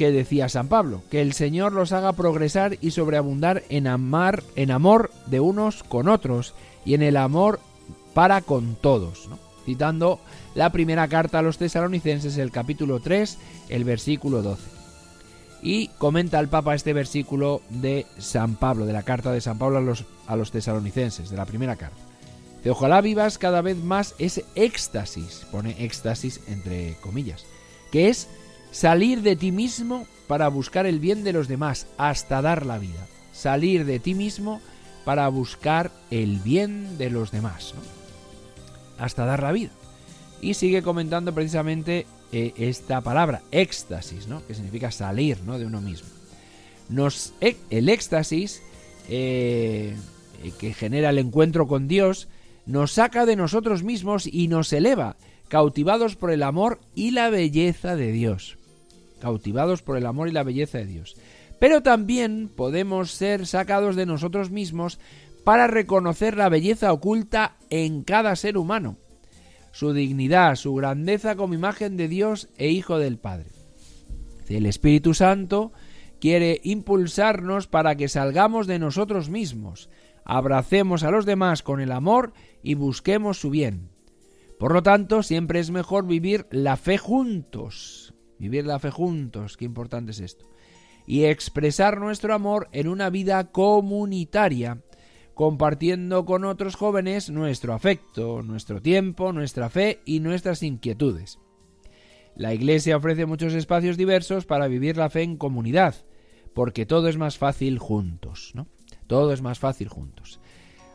que 0.00 0.12
decía 0.12 0.48
San 0.48 0.68
Pablo, 0.68 1.02
que 1.10 1.20
el 1.20 1.34
Señor 1.34 1.74
los 1.74 1.92
haga 1.92 2.14
progresar 2.14 2.78
y 2.80 2.92
sobreabundar 2.92 3.64
en 3.68 3.86
amar, 3.86 4.42
en 4.56 4.70
amor 4.70 5.10
de 5.26 5.40
unos 5.40 5.82
con 5.82 6.08
otros 6.08 6.54
y 6.86 6.94
en 6.94 7.02
el 7.02 7.18
amor 7.18 7.60
para 8.14 8.40
con 8.40 8.76
todos, 8.76 9.28
citando 9.66 10.18
la 10.54 10.72
primera 10.72 11.06
carta 11.08 11.40
a 11.40 11.42
los 11.42 11.58
tesalonicenses, 11.58 12.38
el 12.38 12.50
capítulo 12.50 13.00
3, 13.00 13.36
el 13.68 13.84
versículo 13.84 14.40
12. 14.40 14.62
Y 15.62 15.88
comenta 15.98 16.40
el 16.40 16.48
Papa 16.48 16.74
este 16.74 16.94
versículo 16.94 17.60
de 17.68 18.06
San 18.16 18.56
Pablo, 18.56 18.86
de 18.86 18.94
la 18.94 19.02
carta 19.02 19.32
de 19.32 19.42
San 19.42 19.58
Pablo 19.58 19.76
a 19.76 19.82
los, 19.82 20.06
a 20.26 20.34
los 20.34 20.50
tesalonicenses, 20.50 21.28
de 21.28 21.36
la 21.36 21.44
primera 21.44 21.76
carta. 21.76 22.00
De 22.64 22.70
ojalá 22.70 23.02
vivas 23.02 23.36
cada 23.36 23.60
vez 23.60 23.76
más 23.76 24.14
ese 24.18 24.46
éxtasis, 24.54 25.44
pone 25.52 25.84
éxtasis 25.84 26.40
entre 26.48 26.96
comillas, 27.02 27.44
que 27.92 28.08
es 28.08 28.28
salir 28.70 29.22
de 29.22 29.36
ti 29.36 29.52
mismo 29.52 30.06
para 30.26 30.48
buscar 30.48 30.86
el 30.86 31.00
bien 31.00 31.24
de 31.24 31.32
los 31.32 31.48
demás 31.48 31.86
hasta 31.98 32.42
dar 32.42 32.66
la 32.66 32.78
vida. 32.78 33.06
Salir 33.32 33.84
de 33.84 33.98
ti 33.98 34.14
mismo 34.14 34.60
para 35.04 35.28
buscar 35.28 35.90
el 36.10 36.38
bien 36.38 36.98
de 36.98 37.10
los 37.10 37.30
demás, 37.30 37.74
hasta 38.98 39.24
dar 39.24 39.42
la 39.42 39.52
vida. 39.52 39.70
Y 40.40 40.54
sigue 40.54 40.82
comentando 40.82 41.34
precisamente 41.34 42.06
eh, 42.32 42.52
esta 42.56 43.00
palabra, 43.00 43.42
éxtasis, 43.50 44.28
¿no? 44.28 44.46
que 44.46 44.54
significa 44.54 44.90
salir 44.90 45.38
¿no? 45.44 45.58
de 45.58 45.66
uno 45.66 45.80
mismo. 45.80 46.08
Nos, 46.88 47.34
e, 47.40 47.56
el 47.70 47.88
éxtasis 47.88 48.62
eh, 49.08 49.96
que 50.58 50.72
genera 50.74 51.10
el 51.10 51.18
encuentro 51.18 51.66
con 51.66 51.88
Dios 51.88 52.28
nos 52.66 52.92
saca 52.92 53.26
de 53.26 53.36
nosotros 53.36 53.82
mismos 53.82 54.26
y 54.26 54.48
nos 54.48 54.72
eleva, 54.72 55.16
cautivados 55.48 56.14
por 56.14 56.30
el 56.30 56.42
amor 56.42 56.78
y 56.94 57.10
la 57.10 57.30
belleza 57.30 57.96
de 57.96 58.12
Dios. 58.12 58.59
Cautivados 59.20 59.82
por 59.82 59.96
el 59.96 60.06
amor 60.06 60.28
y 60.28 60.32
la 60.32 60.42
belleza 60.42 60.78
de 60.78 60.86
Dios. 60.86 61.16
Pero 61.58 61.82
también 61.82 62.50
podemos 62.54 63.12
ser 63.12 63.46
sacados 63.46 63.94
de 63.94 64.06
nosotros 64.06 64.50
mismos 64.50 64.98
para 65.44 65.66
reconocer 65.66 66.36
la 66.36 66.48
belleza 66.48 66.92
oculta 66.92 67.56
en 67.70 68.02
cada 68.02 68.34
ser 68.36 68.56
humano 68.56 68.96
su 69.72 69.92
dignidad, 69.92 70.56
su 70.56 70.74
grandeza 70.74 71.36
como 71.36 71.54
imagen 71.54 71.96
de 71.96 72.08
Dios 72.08 72.48
e 72.56 72.68
Hijo 72.68 72.98
del 72.98 73.18
Padre. 73.18 73.50
El 74.48 74.66
Espíritu 74.66 75.14
Santo 75.14 75.72
quiere 76.20 76.60
impulsarnos 76.64 77.66
para 77.66 77.94
que 77.94 78.08
salgamos 78.08 78.66
de 78.66 78.78
nosotros 78.78 79.30
mismos, 79.30 79.88
abracemos 80.24 81.02
a 81.02 81.10
los 81.10 81.24
demás 81.24 81.62
con 81.62 81.80
el 81.80 81.92
amor 81.92 82.32
y 82.62 82.74
busquemos 82.74 83.40
su 83.40 83.50
bien. 83.50 83.90
Por 84.58 84.72
lo 84.72 84.82
tanto, 84.82 85.22
siempre 85.22 85.60
es 85.60 85.70
mejor 85.70 86.06
vivir 86.06 86.46
la 86.50 86.76
fe 86.76 86.98
juntos. 86.98 87.99
Vivir 88.40 88.66
la 88.66 88.78
fe 88.78 88.90
juntos, 88.90 89.56
qué 89.58 89.66
importante 89.66 90.12
es 90.12 90.20
esto. 90.20 90.48
Y 91.06 91.24
expresar 91.24 92.00
nuestro 92.00 92.34
amor 92.34 92.68
en 92.72 92.88
una 92.88 93.10
vida 93.10 93.52
comunitaria 93.52 94.82
compartiendo 95.34 96.24
con 96.24 96.44
otros 96.44 96.74
jóvenes 96.74 97.30
nuestro 97.30 97.74
afecto, 97.74 98.42
nuestro 98.42 98.80
tiempo, 98.80 99.32
nuestra 99.32 99.68
fe 99.68 100.00
y 100.04 100.20
nuestras 100.20 100.62
inquietudes. 100.62 101.38
La 102.34 102.54
Iglesia 102.54 102.96
ofrece 102.96 103.26
muchos 103.26 103.52
espacios 103.52 103.96
diversos 103.96 104.46
para 104.46 104.68
vivir 104.68 104.96
la 104.96 105.10
fe 105.10 105.22
en 105.22 105.36
comunidad, 105.36 105.94
porque 106.54 106.86
todo 106.86 107.08
es 107.08 107.18
más 107.18 107.36
fácil 107.36 107.78
juntos, 107.78 108.52
¿no? 108.54 108.66
Todo 109.06 109.32
es 109.32 109.42
más 109.42 109.58
fácil 109.58 109.88
juntos. 109.88 110.40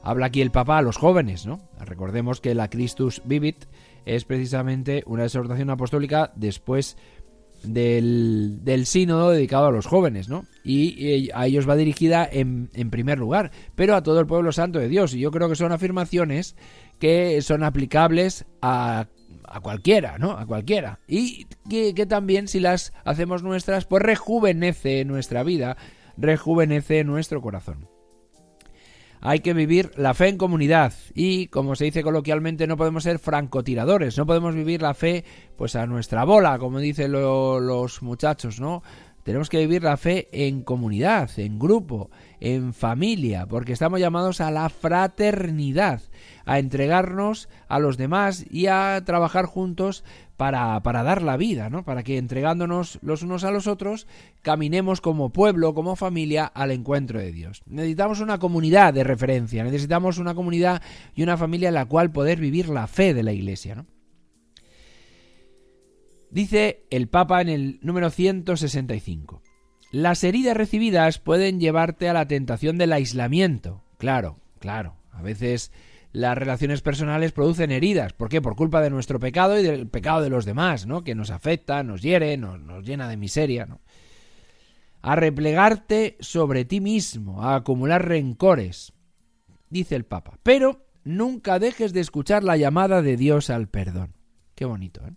Habla 0.02 0.28
aquí 0.28 0.42
el 0.42 0.52
Papa 0.52 0.78
a 0.78 0.82
los 0.84 0.98
jóvenes, 0.98 1.46
¿no? 1.46 1.68
Recordemos 1.80 2.40
que 2.40 2.54
la 2.54 2.70
Christus 2.70 3.22
Vivit 3.25 3.66
es 4.06 4.24
precisamente 4.25 5.04
una 5.08 5.24
exhortación 5.24 5.72
apostólica 5.72 6.32
después 6.36 6.98
del, 7.74 8.60
del 8.63 8.86
sínodo 8.86 9.31
dedicado 9.31 9.67
a 9.67 9.72
los 9.72 9.86
jóvenes, 9.86 10.29
¿no? 10.29 10.45
Y, 10.63 11.29
a 11.34 11.48
ellos 11.48 11.67
va 11.67 11.75
dirigida 11.75 12.27
en, 12.29 12.69
en 12.74 12.89
primer 12.89 13.19
lugar, 13.19 13.51
pero 13.75 13.95
a 13.95 14.03
todo 14.03 14.19
el 14.19 14.27
pueblo 14.27 14.51
santo 14.51 14.79
de 14.79 14.88
Dios. 14.88 15.13
Y 15.13 15.19
yo 15.19 15.31
creo 15.31 15.50
que 15.50 15.55
son 15.55 15.72
afirmaciones 15.72 16.55
que 17.00 17.41
son 17.41 17.63
aplicables 17.63 18.45
a 18.62 19.07
a 19.48 19.60
cualquiera, 19.60 20.17
¿no? 20.17 20.31
A 20.31 20.45
cualquiera. 20.45 21.00
Y 21.07 21.45
que, 21.69 21.93
que, 21.93 22.05
también 22.05 22.48
si 22.48 22.60
las 22.60 22.93
hacemos 23.03 23.43
nuestras, 23.43 23.86
pues 23.86 24.01
rejuvenece 24.01 25.05
nuestra 25.05 25.43
vida, 25.43 25.77
rejuvenece 26.17 27.03
nuestro 27.03 27.41
corazón. 27.41 27.88
Hay 29.27 29.39
que 29.39 29.55
vivir 29.55 29.89
la 29.96 30.13
fe 30.13 30.27
en 30.27 30.38
comunidad 30.38 30.94
y, 31.15 31.48
como 31.48 31.75
se 31.75 31.86
dice 31.86 32.03
coloquialmente, 32.03 32.67
no 32.67 32.77
podemos 32.77 33.01
ser 33.01 33.17
francotiradores, 33.17 34.20
no 34.20 34.27
podemos 34.27 34.53
vivir 34.53 34.84
la 34.84 34.94
fe 34.94 35.25
pues 35.58 35.75
a 35.75 35.88
nuestra 35.88 36.25
bola, 36.25 36.60
como 36.60 36.77
dicen 36.77 37.12
los 37.12 38.03
muchachos, 38.03 38.60
¿no? 38.60 38.84
Tenemos 39.24 39.50
que 39.50 39.58
vivir 39.58 39.82
la 39.82 39.98
fe 39.98 40.27
en 40.32 40.62
comunidad, 40.62 41.32
en 41.38 41.58
grupo, 41.58 42.12
en 42.39 42.75
familia, 42.75 43.48
porque 43.48 43.74
estamos 43.74 44.00
llamados 44.00 44.41
a 44.41 44.51
la 44.51 44.70
fraternidad, 44.70 46.03
a 46.46 46.60
entregarnos 46.60 47.50
a 47.67 47.79
los 47.79 47.98
demás 47.98 48.46
y 48.51 48.67
a 48.67 49.01
trabajar 49.08 49.46
juntos 49.46 50.03
para, 50.38 50.82
para 50.84 51.04
dar 51.04 51.22
la 51.22 51.38
vida, 51.38 51.70
¿no? 51.70 51.84
Para 51.84 52.04
que 52.04 52.18
entregándonos 52.18 53.00
los 53.01 53.24
unos 53.24 53.44
a 53.44 53.51
los 53.51 53.68
otros, 53.68 54.08
caminemos 54.42 55.01
como 55.01 55.30
pueblo, 55.30 55.74
como 55.74 55.96
familia, 55.96 56.46
al 56.46 56.72
encuentro 56.72 57.20
de 57.20 57.32
Dios. 57.32 57.63
Necesitamos 57.65 58.20
una 58.20 58.38
comunidad 58.38 58.94
de 58.94 59.04
referencia, 59.04 59.63
necesitamos 59.63 60.18
una 60.18 60.36
comunidad 60.36 60.82
y 61.15 61.24
una 61.24 61.38
familia 61.38 61.70
en 61.70 61.75
la 61.75 61.86
cual 61.86 62.12
poder 62.12 62.39
vivir 62.39 62.70
la 62.70 62.88
fe 62.88 63.13
de 63.13 63.24
la 63.24 63.34
Iglesia, 63.34 63.75
¿no? 63.75 63.86
Dice 66.32 66.84
el 66.89 67.08
Papa 67.08 67.42
en 67.42 67.48
el 67.48 67.80
número 67.82 68.10
165. 68.10 69.42
Las 69.92 70.25
heridas 70.25 70.58
recibidas 70.58 71.20
pueden 71.20 71.62
llevarte 71.62 72.10
a 72.10 72.13
la 72.13 72.27
tentación 72.27 72.77
del 72.77 72.92
aislamiento. 72.92 73.86
Claro, 73.98 74.39
claro. 74.60 74.98
A 75.12 75.22
veces 75.22 75.72
las 76.15 76.38
relaciones 76.38 76.81
personales 76.81 77.34
producen 77.34 77.72
heridas. 77.72 78.13
¿Por 78.13 78.29
qué? 78.29 78.41
Por 78.41 78.55
culpa 78.55 78.81
de 78.81 78.89
nuestro 78.89 79.19
pecado 79.19 79.60
y 79.60 79.63
del 79.63 79.89
pecado 79.89 80.22
de 80.22 80.29
los 80.29 80.45
demás, 80.45 80.86
¿no? 80.86 81.03
Que 81.03 81.13
nos 81.13 81.29
afecta, 81.29 81.84
nos 81.84 82.01
hiere, 82.01 82.38
nos, 82.38 82.57
nos 82.62 82.86
llena 82.86 83.10
de 83.10 83.17
miseria, 83.17 83.65
¿no? 83.65 83.81
A 85.01 85.17
replegarte 85.17 86.15
sobre 86.22 86.63
ti 86.63 86.79
mismo, 86.79 87.43
a 87.43 87.55
acumular 87.55 88.07
rencores, 88.07 88.93
dice 89.69 89.95
el 89.95 90.05
Papa. 90.05 90.39
Pero 90.41 90.86
nunca 91.03 91.60
dejes 91.60 91.91
de 91.91 92.00
escuchar 92.00 92.45
la 92.45 92.55
llamada 92.55 93.01
de 93.01 93.17
Dios 93.17 93.50
al 93.50 93.67
perdón. 93.67 94.13
Qué 94.55 94.63
bonito, 94.63 95.05
¿eh? 95.05 95.12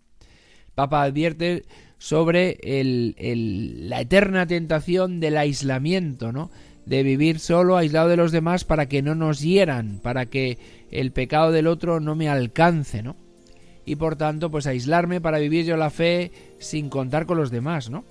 Papa 0.74 1.02
advierte 1.02 1.64
sobre 1.98 2.58
el, 2.62 3.88
la 3.88 4.00
eterna 4.00 4.46
tentación 4.46 5.20
del 5.20 5.36
aislamiento, 5.36 6.32
¿no? 6.32 6.50
De 6.88 7.02
vivir 7.02 7.38
solo, 7.38 7.76
aislado 7.76 8.08
de 8.08 8.16
los 8.16 8.32
demás, 8.32 8.64
para 8.64 8.86
que 8.86 9.02
no 9.02 9.14
nos 9.14 9.40
hieran, 9.40 10.00
para 10.02 10.26
que 10.26 10.58
el 10.90 11.12
pecado 11.12 11.52
del 11.52 11.66
otro 11.66 12.00
no 12.00 12.14
me 12.14 12.30
alcance, 12.30 13.02
¿no? 13.02 13.14
Y 13.84 13.96
por 13.96 14.16
tanto, 14.16 14.50
pues 14.50 14.66
aislarme 14.66 15.20
para 15.20 15.38
vivir 15.38 15.66
yo 15.66 15.76
la 15.76 15.90
fe 15.90 16.32
sin 16.58 16.88
contar 16.88 17.26
con 17.26 17.36
los 17.36 17.50
demás, 17.50 17.90
¿no? 17.90 18.04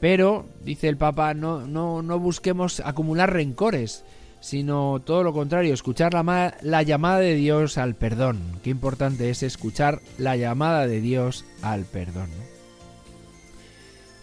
Pero, 0.00 0.46
dice 0.64 0.88
el 0.88 0.96
Papa, 0.96 1.34
no, 1.34 1.66
no, 1.68 2.02
no 2.02 2.18
busquemos 2.18 2.80
acumular 2.80 3.32
rencores, 3.32 4.04
sino 4.40 5.00
todo 5.00 5.22
lo 5.22 5.32
contrario, 5.32 5.72
escuchar 5.72 6.14
la, 6.14 6.56
la 6.62 6.82
llamada 6.82 7.20
de 7.20 7.36
Dios 7.36 7.78
al 7.78 7.94
perdón. 7.94 8.40
Qué 8.64 8.70
importante 8.70 9.30
es 9.30 9.44
escuchar 9.44 10.00
la 10.18 10.36
llamada 10.36 10.88
de 10.88 11.00
Dios 11.00 11.44
al 11.62 11.84
perdón. 11.84 12.28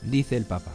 Dice 0.03 0.36
el 0.36 0.45
Papa. 0.45 0.71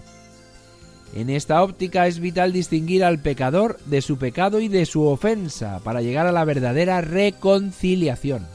En 1.14 1.30
esta 1.30 1.62
óptica 1.62 2.06
es 2.06 2.20
vital 2.20 2.52
distinguir 2.52 3.04
al 3.04 3.20
pecador 3.20 3.78
de 3.86 4.02
su 4.02 4.18
pecado 4.18 4.60
y 4.60 4.68
de 4.68 4.84
su 4.86 5.06
ofensa 5.06 5.80
para 5.82 6.02
llegar 6.02 6.26
a 6.26 6.32
la 6.32 6.44
verdadera 6.44 7.00
reconciliación. 7.00 8.46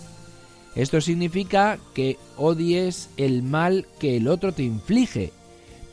Esto 0.76 1.02
significa 1.02 1.80
que 1.94 2.18
odies 2.38 3.10
el 3.18 3.44
mal 3.44 3.88
que 4.00 4.18
el 4.18 4.28
otro 4.28 4.54
te 4.54 4.64
inflige, 4.64 5.34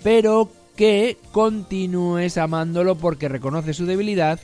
pero 0.02 0.50
que 0.76 1.16
continúes 1.32 2.38
amándolo 2.38 2.96
porque 2.96 3.28
reconoce 3.28 3.74
su 3.74 3.86
debilidad 3.86 4.38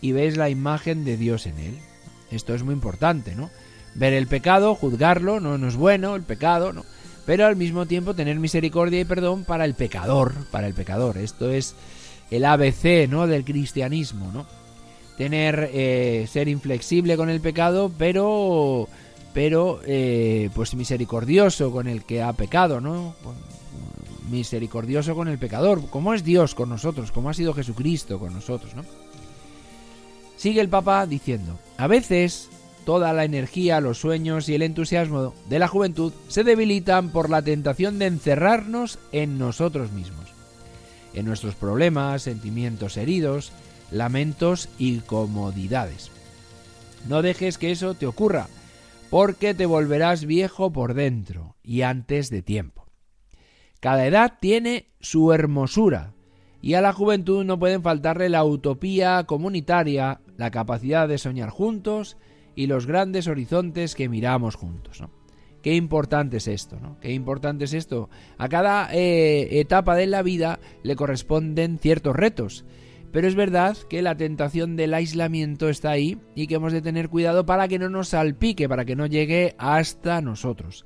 y 0.00 0.12
ves 0.12 0.36
la 0.36 0.50
imagen 0.50 1.04
de 1.04 1.16
Dios 1.16 1.46
en 1.46 1.58
él. 1.58 1.78
Esto 2.30 2.54
es 2.54 2.62
muy 2.62 2.74
importante, 2.74 3.34
¿no? 3.34 3.50
Ver 3.94 4.12
el 4.12 4.26
pecado, 4.26 4.74
juzgarlo, 4.74 5.40
no, 5.40 5.56
no 5.56 5.68
es 5.68 5.76
bueno 5.76 6.14
el 6.14 6.22
pecado, 6.22 6.72
¿no? 6.72 6.84
Pero 7.28 7.44
al 7.44 7.56
mismo 7.56 7.84
tiempo 7.84 8.14
tener 8.14 8.38
misericordia 8.38 9.00
y 9.00 9.04
perdón 9.04 9.44
para 9.44 9.66
el 9.66 9.74
pecador, 9.74 10.32
para 10.50 10.66
el 10.66 10.72
pecador. 10.72 11.18
Esto 11.18 11.50
es 11.50 11.74
el 12.30 12.42
ABC, 12.42 13.06
¿no? 13.06 13.26
Del 13.26 13.44
cristianismo, 13.44 14.32
¿no? 14.32 14.46
Tener, 15.18 15.68
eh, 15.74 16.26
ser 16.26 16.48
inflexible 16.48 17.18
con 17.18 17.28
el 17.28 17.42
pecado, 17.42 17.92
pero, 17.98 18.88
pero, 19.34 19.82
eh, 19.84 20.48
pues 20.54 20.74
misericordioso 20.74 21.70
con 21.70 21.86
el 21.86 22.04
que 22.04 22.22
ha 22.22 22.32
pecado, 22.32 22.80
¿no? 22.80 23.14
Misericordioso 24.30 25.14
con 25.14 25.28
el 25.28 25.36
pecador, 25.36 25.86
como 25.90 26.14
es 26.14 26.24
Dios 26.24 26.54
con 26.54 26.70
nosotros, 26.70 27.12
como 27.12 27.28
ha 27.28 27.34
sido 27.34 27.52
Jesucristo 27.52 28.18
con 28.18 28.32
nosotros, 28.32 28.74
¿no? 28.74 28.86
Sigue 30.38 30.62
el 30.62 30.70
Papa 30.70 31.04
diciendo, 31.04 31.58
a 31.76 31.88
veces 31.88 32.48
toda 32.88 33.12
la 33.12 33.24
energía, 33.24 33.82
los 33.82 33.98
sueños 33.98 34.48
y 34.48 34.54
el 34.54 34.62
entusiasmo 34.62 35.34
de 35.50 35.58
la 35.58 35.68
juventud 35.68 36.10
se 36.28 36.42
debilitan 36.42 37.10
por 37.10 37.28
la 37.28 37.42
tentación 37.42 37.98
de 37.98 38.06
encerrarnos 38.06 38.98
en 39.12 39.38
nosotros 39.38 39.92
mismos, 39.92 40.24
en 41.12 41.26
nuestros 41.26 41.54
problemas, 41.54 42.22
sentimientos 42.22 42.96
heridos, 42.96 43.52
lamentos 43.90 44.70
y 44.78 45.00
comodidades. 45.00 46.10
No 47.06 47.20
dejes 47.20 47.58
que 47.58 47.72
eso 47.72 47.92
te 47.92 48.06
ocurra, 48.06 48.46
porque 49.10 49.52
te 49.52 49.66
volverás 49.66 50.24
viejo 50.24 50.72
por 50.72 50.94
dentro 50.94 51.56
y 51.62 51.82
antes 51.82 52.30
de 52.30 52.40
tiempo. 52.40 52.86
Cada 53.80 54.06
edad 54.06 54.38
tiene 54.40 54.86
su 54.98 55.34
hermosura, 55.34 56.14
y 56.62 56.72
a 56.72 56.80
la 56.80 56.94
juventud 56.94 57.44
no 57.44 57.58
pueden 57.58 57.82
faltarle 57.82 58.30
la 58.30 58.44
utopía 58.44 59.24
comunitaria, 59.24 60.22
la 60.38 60.50
capacidad 60.50 61.06
de 61.06 61.18
soñar 61.18 61.50
juntos 61.50 62.16
y 62.58 62.66
los 62.66 62.86
grandes 62.86 63.28
horizontes 63.28 63.94
que 63.94 64.08
miramos 64.08 64.56
juntos. 64.56 65.00
¿no? 65.00 65.10
Qué 65.62 65.76
importante 65.76 66.38
es 66.38 66.48
esto, 66.48 66.76
¿no? 66.80 66.98
Qué 66.98 67.12
importante 67.12 67.66
es 67.66 67.72
esto. 67.72 68.10
A 68.36 68.48
cada 68.48 68.92
eh, 68.92 69.60
etapa 69.60 69.94
de 69.94 70.08
la 70.08 70.22
vida 70.22 70.58
le 70.82 70.96
corresponden 70.96 71.78
ciertos 71.78 72.16
retos. 72.16 72.64
Pero 73.12 73.28
es 73.28 73.36
verdad 73.36 73.76
que 73.88 74.02
la 74.02 74.16
tentación 74.16 74.74
del 74.74 74.92
aislamiento 74.94 75.68
está 75.68 75.90
ahí 75.90 76.18
y 76.34 76.48
que 76.48 76.56
hemos 76.56 76.72
de 76.72 76.82
tener 76.82 77.08
cuidado 77.08 77.46
para 77.46 77.68
que 77.68 77.78
no 77.78 77.90
nos 77.90 78.08
salpique, 78.08 78.68
para 78.68 78.84
que 78.84 78.96
no 78.96 79.06
llegue 79.06 79.54
hasta 79.56 80.20
nosotros. 80.20 80.84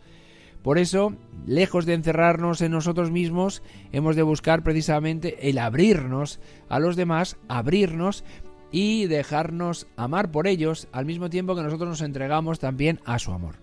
Por 0.63 0.77
eso, 0.77 1.15
lejos 1.47 1.87
de 1.87 1.95
encerrarnos 1.95 2.61
en 2.61 2.73
nosotros 2.73 3.11
mismos, 3.11 3.63
hemos 3.93 4.15
de 4.15 4.23
buscar 4.23 4.63
precisamente 4.63 5.49
el 5.49 5.57
abrirnos 5.57 6.39
a 6.69 6.79
los 6.79 6.97
demás, 6.97 7.39
abrirnos 7.49 8.25
y 8.73 9.07
dejarnos 9.07 9.87
amar 9.97 10.33
por 10.33 10.47
ellos 10.47 10.89
al 10.91 11.05
mismo 11.05 11.31
tiempo 11.31 11.55
que 11.55 11.63
nosotros 11.63 11.91
nos 11.91 12.01
entregamos 12.01 12.59
también 12.59 12.99
a 13.05 13.19
su 13.19 13.31
amor. 13.31 13.57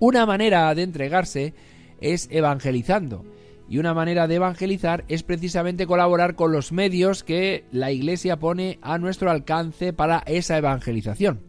Una 0.00 0.26
manera 0.26 0.74
de 0.74 0.82
entregarse 0.82 1.54
es 2.00 2.28
evangelizando. 2.30 3.24
Y 3.70 3.78
una 3.78 3.92
manera 3.92 4.26
de 4.26 4.36
evangelizar 4.36 5.04
es 5.08 5.22
precisamente 5.22 5.86
colaborar 5.86 6.36
con 6.36 6.52
los 6.52 6.72
medios 6.72 7.22
que 7.22 7.64
la 7.70 7.90
Iglesia 7.92 8.38
pone 8.38 8.78
a 8.80 8.96
nuestro 8.96 9.30
alcance 9.30 9.92
para 9.92 10.22
esa 10.26 10.56
evangelización. 10.56 11.40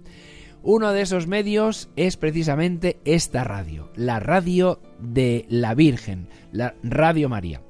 Uno 0.62 0.92
de 0.92 1.02
esos 1.02 1.28
medios 1.28 1.90
es 1.96 2.18
precisamente 2.18 3.00
esta 3.06 3.46
radio, 3.46 3.90
la 3.96 4.20
radio 4.20 4.82
de 5.00 5.46
la 5.48 5.74
Virgen, 5.74 6.28
la 6.52 6.76
Radio 6.84 7.30
María. 7.30 7.62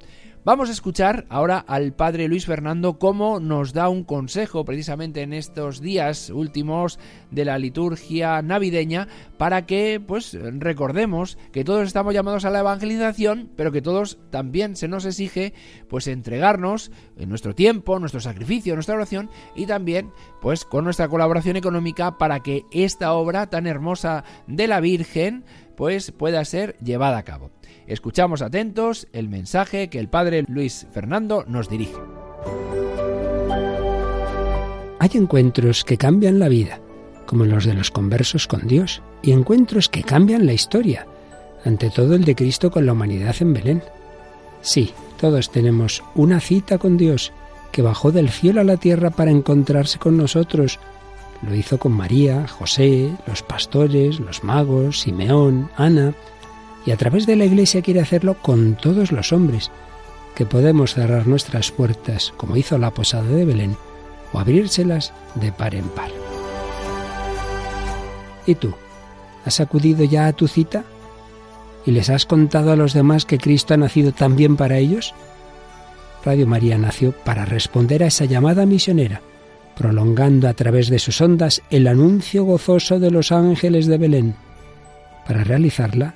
Vamos 0.45 0.69
a 0.69 0.71
escuchar 0.71 1.25
ahora 1.27 1.57
al 1.59 1.91
padre 1.91 2.29
Luis 2.29 2.45
Fernando 2.45 2.97
cómo 2.97 3.41
nos 3.41 3.73
da 3.73 3.89
un 3.89 4.05
consejo 4.05 4.63
precisamente 4.63 5.21
en 5.21 5.33
estos 5.33 5.81
días 5.81 6.29
últimos 6.29 6.97
de 7.29 7.43
la 7.43 7.59
liturgia 7.59 8.41
navideña 8.41 9.09
para 9.37 9.65
que 9.65 9.99
pues 9.99 10.37
recordemos 10.41 11.37
que 11.51 11.65
todos 11.65 11.85
estamos 11.85 12.13
llamados 12.13 12.45
a 12.45 12.51
la 12.51 12.61
evangelización, 12.61 13.51
pero 13.57 13.73
que 13.73 13.81
todos 13.81 14.17
también 14.29 14.77
se 14.77 14.87
nos 14.87 15.03
exige 15.03 15.53
pues 15.89 16.07
entregarnos 16.07 16.89
en 17.17 17.27
nuestro 17.27 17.53
tiempo, 17.53 17.99
nuestro 17.99 18.21
sacrificio, 18.21 18.75
nuestra 18.75 18.95
oración 18.95 19.29
y 19.57 19.65
también 19.65 20.09
pues 20.41 20.63
con 20.63 20.85
nuestra 20.85 21.09
colaboración 21.09 21.57
económica 21.57 22.17
para 22.17 22.39
que 22.39 22.63
esta 22.71 23.11
obra 23.11 23.49
tan 23.49 23.67
hermosa 23.67 24.23
de 24.47 24.67
la 24.67 24.79
Virgen 24.79 25.43
pues 25.75 26.11
pueda 26.11 26.45
ser 26.45 26.77
llevada 26.77 27.17
a 27.17 27.23
cabo. 27.23 27.51
Escuchamos 27.89 28.43
atentos 28.43 29.07
el 29.13 29.29
mensaje 29.29 29.89
que 29.89 29.97
el 29.97 30.09
padre 30.09 30.45
Luis 30.47 30.85
Fernando 30.93 31.43
nos 31.47 31.69
dirige. 31.69 31.97
Hay 34.99 35.09
encuentros 35.15 35.83
que 35.83 35.97
cambian 35.97 36.37
la 36.37 36.49
vida, 36.49 36.79
como 37.25 37.45
los 37.45 37.65
de 37.65 37.73
los 37.73 37.89
conversos 37.89 38.45
con 38.45 38.67
Dios, 38.67 39.01
y 39.23 39.31
encuentros 39.31 39.89
que 39.89 40.03
cambian 40.03 40.45
la 40.45 40.53
historia, 40.53 41.07
ante 41.65 41.89
todo 41.89 42.13
el 42.13 42.25
de 42.25 42.35
Cristo 42.35 42.69
con 42.69 42.85
la 42.85 42.91
humanidad 42.93 43.35
en 43.39 43.53
Belén. 43.53 43.83
Sí, 44.61 44.93
todos 45.19 45.49
tenemos 45.49 46.03
una 46.13 46.39
cita 46.41 46.77
con 46.77 46.95
Dios, 46.95 47.31
que 47.71 47.81
bajó 47.81 48.11
del 48.11 48.29
cielo 48.29 48.61
a 48.61 48.65
la 48.65 48.77
tierra 48.77 49.09
para 49.09 49.31
encontrarse 49.31 49.97
con 49.97 50.15
nosotros. 50.15 50.77
Lo 51.41 51.55
hizo 51.55 51.79
con 51.79 51.93
María, 51.93 52.47
José, 52.47 53.09
los 53.25 53.41
pastores, 53.41 54.19
los 54.19 54.43
magos, 54.43 54.99
Simeón, 54.99 55.71
Ana, 55.75 56.13
y 56.85 56.91
a 56.91 56.97
través 56.97 57.25
de 57.25 57.35
la 57.35 57.45
Iglesia 57.45 57.81
quiere 57.81 58.01
hacerlo 58.01 58.35
con 58.41 58.75
todos 58.75 59.11
los 59.11 59.33
hombres, 59.33 59.71
que 60.35 60.45
podemos 60.45 60.93
cerrar 60.93 61.27
nuestras 61.27 61.71
puertas, 61.71 62.33
como 62.37 62.55
hizo 62.55 62.77
la 62.77 62.91
posada 62.91 63.29
de 63.29 63.45
Belén, 63.45 63.75
o 64.31 64.39
abrírselas 64.39 65.13
de 65.35 65.51
par 65.51 65.75
en 65.75 65.87
par. 65.89 66.09
¿Y 68.45 68.55
tú? 68.55 68.73
¿Has 69.45 69.59
acudido 69.59 70.03
ya 70.03 70.27
a 70.27 70.33
tu 70.33 70.47
cita? 70.47 70.83
¿Y 71.85 71.91
les 71.91 72.09
has 72.09 72.25
contado 72.25 72.71
a 72.71 72.75
los 72.75 72.93
demás 72.93 73.25
que 73.25 73.37
Cristo 73.37 73.73
ha 73.73 73.77
nacido 73.77 74.11
también 74.11 74.55
para 74.55 74.77
ellos? 74.77 75.13
Radio 76.23 76.47
María 76.47 76.77
nació 76.77 77.11
para 77.11 77.45
responder 77.45 78.03
a 78.03 78.07
esa 78.07 78.25
llamada 78.25 78.65
misionera, 78.65 79.21
prolongando 79.77 80.47
a 80.47 80.53
través 80.53 80.89
de 80.89 80.99
sus 80.99 81.21
ondas 81.21 81.61
el 81.69 81.87
anuncio 81.87 82.43
gozoso 82.43 82.99
de 82.99 83.11
los 83.11 83.31
ángeles 83.31 83.87
de 83.87 83.97
Belén. 83.97 84.35
Para 85.25 85.43
realizarla 85.43 86.15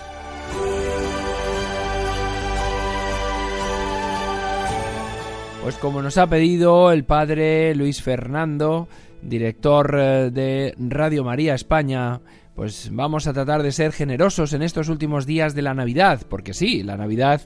Pues 5.71 5.79
como 5.79 6.01
nos 6.01 6.17
ha 6.17 6.27
pedido 6.27 6.91
el 6.91 7.05
padre 7.05 7.73
Luis 7.75 8.01
Fernando, 8.03 8.89
director 9.21 9.95
eh, 9.97 10.29
de 10.29 10.75
Radio 10.77 11.23
María 11.23 11.55
España, 11.55 12.19
pues 12.55 12.89
vamos 12.91 13.25
a 13.25 13.31
tratar 13.31 13.63
de 13.63 13.71
ser 13.71 13.93
generosos 13.93 14.51
en 14.51 14.63
estos 14.63 14.89
últimos 14.89 15.25
días 15.25 15.55
de 15.55 15.61
la 15.61 15.73
Navidad, 15.73 16.23
porque 16.27 16.53
sí, 16.53 16.83
la 16.83 16.97
Navidad 16.97 17.43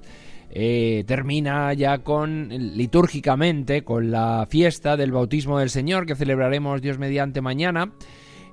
eh, 0.50 1.04
termina 1.06 1.72
ya 1.74 2.00
con 2.00 2.50
litúrgicamente 2.50 3.84
con 3.84 4.10
la 4.10 4.48
fiesta 4.50 4.98
del 4.98 5.12
bautismo 5.12 5.60
del 5.60 5.70
Señor 5.70 6.08
que 6.08 6.16
celebraremos 6.16 6.82
Dios 6.82 6.98
mediante 6.98 7.42
mañana. 7.42 7.92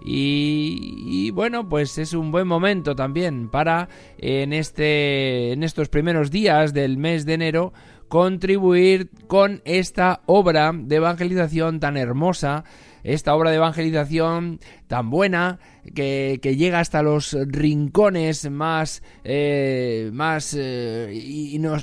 Y, 0.05 1.31
bueno, 1.31 1.69
pues 1.69 1.97
es 1.97 2.13
un 2.13 2.33
buen 2.33 2.49
momento 2.49 2.97
también 2.97 3.49
para 3.49 3.89
en 4.19 4.53
este 4.53 5.53
en 5.53 5.63
estos 5.63 5.89
primeros 5.89 6.33
días 6.33 6.75
del 6.75 6.99
mes 6.99 7.25
de 7.25 7.35
enero 7.35 7.73
contribuir 8.13 9.09
con 9.27 9.63
esta 9.65 10.21
obra 10.27 10.71
de 10.75 10.97
evangelización 10.97 11.81
tan 11.81 11.97
hermosa, 11.97 12.63
esta 13.05 13.35
obra 13.35 13.49
de 13.49 13.57
evangelización 13.57 14.61
tan 14.87 15.09
buena 15.09 15.59
que, 15.95 16.39
llega 16.57 16.81
hasta 16.81 17.03
los 17.03 17.37
rincones 17.47 18.51
más, 18.51 19.03
eh, 19.25 20.11
más 20.13 20.55
eh, 20.59 21.13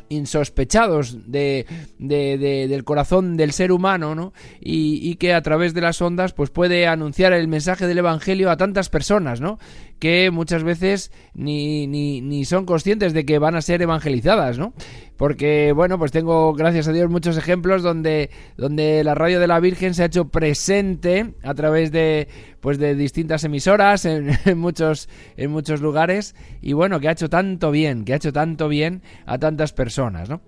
insospechados 0.09 1.29
de, 1.29 1.65
del 1.97 2.83
corazón 2.83 3.35
del 3.37 3.51
ser 3.51 3.71
humano, 3.71 4.15
¿no? 4.15 4.33
Y, 4.59 5.15
que 5.15 5.33
a 5.33 5.41
través 5.41 5.73
de 5.73 5.81
las 5.81 6.01
ondas 6.01 6.33
pues 6.33 6.49
puede 6.49 6.87
anunciar 6.87 7.33
el 7.33 7.47
mensaje 7.47 7.87
del 7.87 7.97
Evangelio 7.97 8.49
a 8.49 8.57
tantas 8.57 8.89
personas, 8.89 9.41
¿no? 9.41 9.59
Que 9.99 10.31
muchas 10.31 10.63
veces 10.63 11.11
ni, 11.33 11.87
ni, 11.87 12.21
ni 12.21 12.45
son 12.45 12.65
conscientes 12.65 13.13
de 13.13 13.25
que 13.25 13.37
van 13.37 13.55
a 13.55 13.61
ser 13.61 13.81
evangelizadas, 13.81 14.57
¿no? 14.57 14.73
Porque, 15.17 15.73
bueno, 15.73 15.99
pues 15.99 16.13
tengo, 16.13 16.53
gracias 16.53 16.87
a 16.87 16.93
Dios, 16.93 17.09
muchos 17.09 17.35
ejemplos 17.35 17.83
donde, 17.83 18.29
donde 18.55 19.03
la 19.03 19.15
radio 19.15 19.41
de 19.41 19.47
la 19.47 19.59
Virgen 19.59 19.93
se 19.93 20.03
ha 20.03 20.05
hecho 20.05 20.29
presente 20.29 21.33
a 21.43 21.53
través 21.55 21.91
de, 21.91 22.29
pues 22.59 22.77
de 22.77 22.95
distintas 22.95 23.43
emisoras 23.43 24.05
en, 24.05 24.37
muchos 24.55 25.09
en 25.37 25.51
muchos 25.51 25.81
lugares 25.81 26.35
y 26.61 26.73
bueno 26.73 26.99
que 26.99 27.09
ha 27.09 27.13
hecho 27.13 27.29
tanto 27.29 27.71
bien 27.71 28.05
que 28.05 28.13
ha 28.13 28.17
hecho 28.17 28.33
tanto 28.33 28.67
bien 28.67 29.01
a 29.25 29.37
tantas 29.37 29.73
personas 29.73 30.29
no 30.29 30.41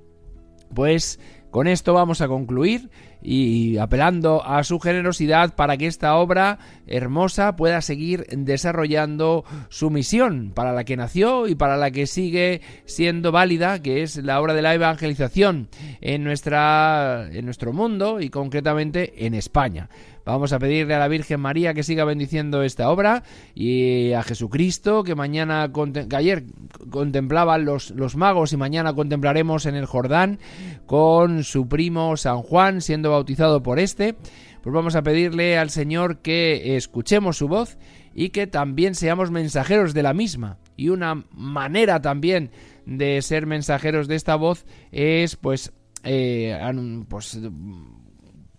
pues 0.74 1.20
con 1.52 1.68
esto 1.68 1.94
vamos 1.94 2.22
a 2.22 2.30
concluir 2.30 2.90
y 3.22 3.78
apelando 3.78 4.44
a 4.44 4.64
su 4.64 4.80
generosidad 4.80 5.54
para 5.54 5.76
que 5.76 5.86
esta 5.86 6.16
obra 6.16 6.60
hermosa 6.88 7.58
pueda 7.58 7.82
seguir 7.82 8.26
desarrollando 8.32 9.44
su 9.68 9.90
misión 9.90 10.54
para 10.56 10.72
la 10.72 10.86
que 10.86 10.96
nació 10.96 11.48
y 11.48 11.56
para 11.56 11.76
la 11.76 11.92
que 11.92 12.08
sigue 12.08 12.62
siendo 12.86 13.34
válida, 13.34 13.82
que 13.82 14.02
es 14.02 14.16
la 14.16 14.40
obra 14.40 14.54
de 14.54 14.62
la 14.62 14.74
evangelización 14.74 15.68
en 16.00 16.24
nuestra 16.24 17.28
en 17.32 17.44
nuestro 17.44 17.74
mundo 17.74 18.22
y 18.22 18.30
concretamente 18.30 19.26
en 19.26 19.34
España. 19.34 19.90
Vamos 20.32 20.54
a 20.54 20.60
pedirle 20.60 20.94
a 20.94 21.00
la 21.00 21.10
Virgen 21.10 21.42
María 21.42 21.74
que 21.74 21.84
siga 21.84 22.06
bendiciendo 22.06 22.64
esta 22.64 22.90
obra 22.90 23.24
y 23.54 24.14
a 24.14 24.24
Jesucristo 24.24 25.04
que 25.04 25.14
mañana, 25.14 25.70
que 26.10 26.16
ayer 26.16 26.46
contemplaban 26.90 27.66
los, 27.66 27.92
los 27.92 28.16
magos 28.16 28.54
y 28.54 28.58
mañana 28.58 28.94
contemplaremos 28.94 29.66
en 29.66 29.76
el 29.76 29.86
Jordán 29.86 30.40
con 30.86 31.44
su 31.44 31.68
primo 31.68 32.16
San 32.16 32.44
Juan 32.44 32.80
siendo 32.80 33.12
bautizado 33.12 33.62
por 33.62 33.78
este. 33.78 34.16
Pues 34.62 34.74
vamos 34.74 34.96
a 34.96 35.02
pedirle 35.02 35.58
al 35.58 35.70
Señor 35.70 36.20
que 36.20 36.78
escuchemos 36.78 37.36
su 37.36 37.50
voz 37.50 37.78
y 38.14 38.30
que 38.30 38.48
también 38.48 38.96
seamos 38.96 39.32
mensajeros 39.32 39.94
de 39.94 40.04
la 40.04 40.14
misma. 40.14 40.60
Y 40.78 40.90
una 40.90 41.26
manera 41.32 42.02
también 42.02 42.52
de 42.86 43.22
ser 43.22 43.48
mensajeros 43.48 44.08
de 44.08 44.16
esta 44.16 44.36
voz 44.36 44.66
es 44.92 45.36
pues, 45.36 45.74
eh, 46.04 46.58
pues 47.10 47.38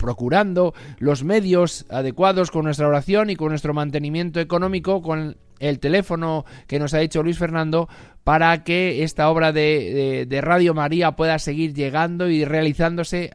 procurando 0.02 0.74
los 0.98 1.22
medios 1.22 1.86
adecuados 1.88 2.50
con 2.50 2.64
nuestra 2.64 2.88
oración 2.88 3.30
y 3.30 3.36
con 3.36 3.50
nuestro 3.50 3.72
mantenimiento 3.72 4.40
económico, 4.40 5.00
con 5.00 5.36
el 5.60 5.78
teléfono 5.78 6.44
que 6.66 6.80
nos 6.80 6.92
ha 6.92 6.98
dicho 6.98 7.22
Luis 7.22 7.38
Fernando, 7.38 7.88
para 8.24 8.64
que 8.64 9.04
esta 9.04 9.30
obra 9.30 9.52
de, 9.52 10.26
Radio 10.42 10.74
María 10.74 11.12
pueda 11.12 11.38
seguir 11.38 11.72
llegando 11.72 12.28
y 12.28 12.44
realizándose, 12.44 13.30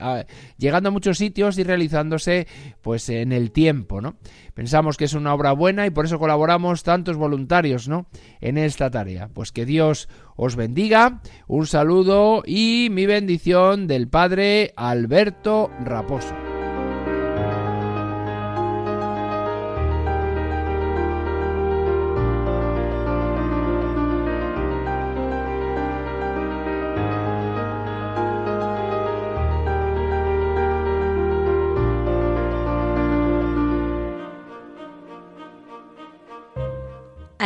llegando 0.57 0.89
a 0.89 0.91
muchos 0.91 1.17
sitios 1.17 1.57
y 1.57 1.63
realizándose 1.63 2.47
pues 2.81 3.07
en 3.07 3.31
el 3.31 3.51
tiempo, 3.51 4.01
¿no? 4.01 4.17
Pensamos 4.53 4.97
que 4.97 5.05
es 5.05 5.13
una 5.13 5.33
obra 5.33 5.53
buena 5.53 5.85
y 5.85 5.89
por 5.89 6.05
eso 6.05 6.19
colaboramos 6.19 6.83
tantos 6.83 7.15
voluntarios, 7.15 7.87
¿no? 7.87 8.07
En 8.41 8.57
esta 8.57 8.91
tarea. 8.91 9.29
Pues 9.33 9.53
que 9.53 9.65
Dios 9.65 10.09
os 10.35 10.57
bendiga, 10.57 11.21
un 11.47 11.65
saludo 11.65 12.43
y 12.45 12.89
mi 12.91 13.05
bendición 13.05 13.87
del 13.87 14.09
Padre 14.09 14.73
Alberto 14.75 15.69
Raposo. 15.83 16.46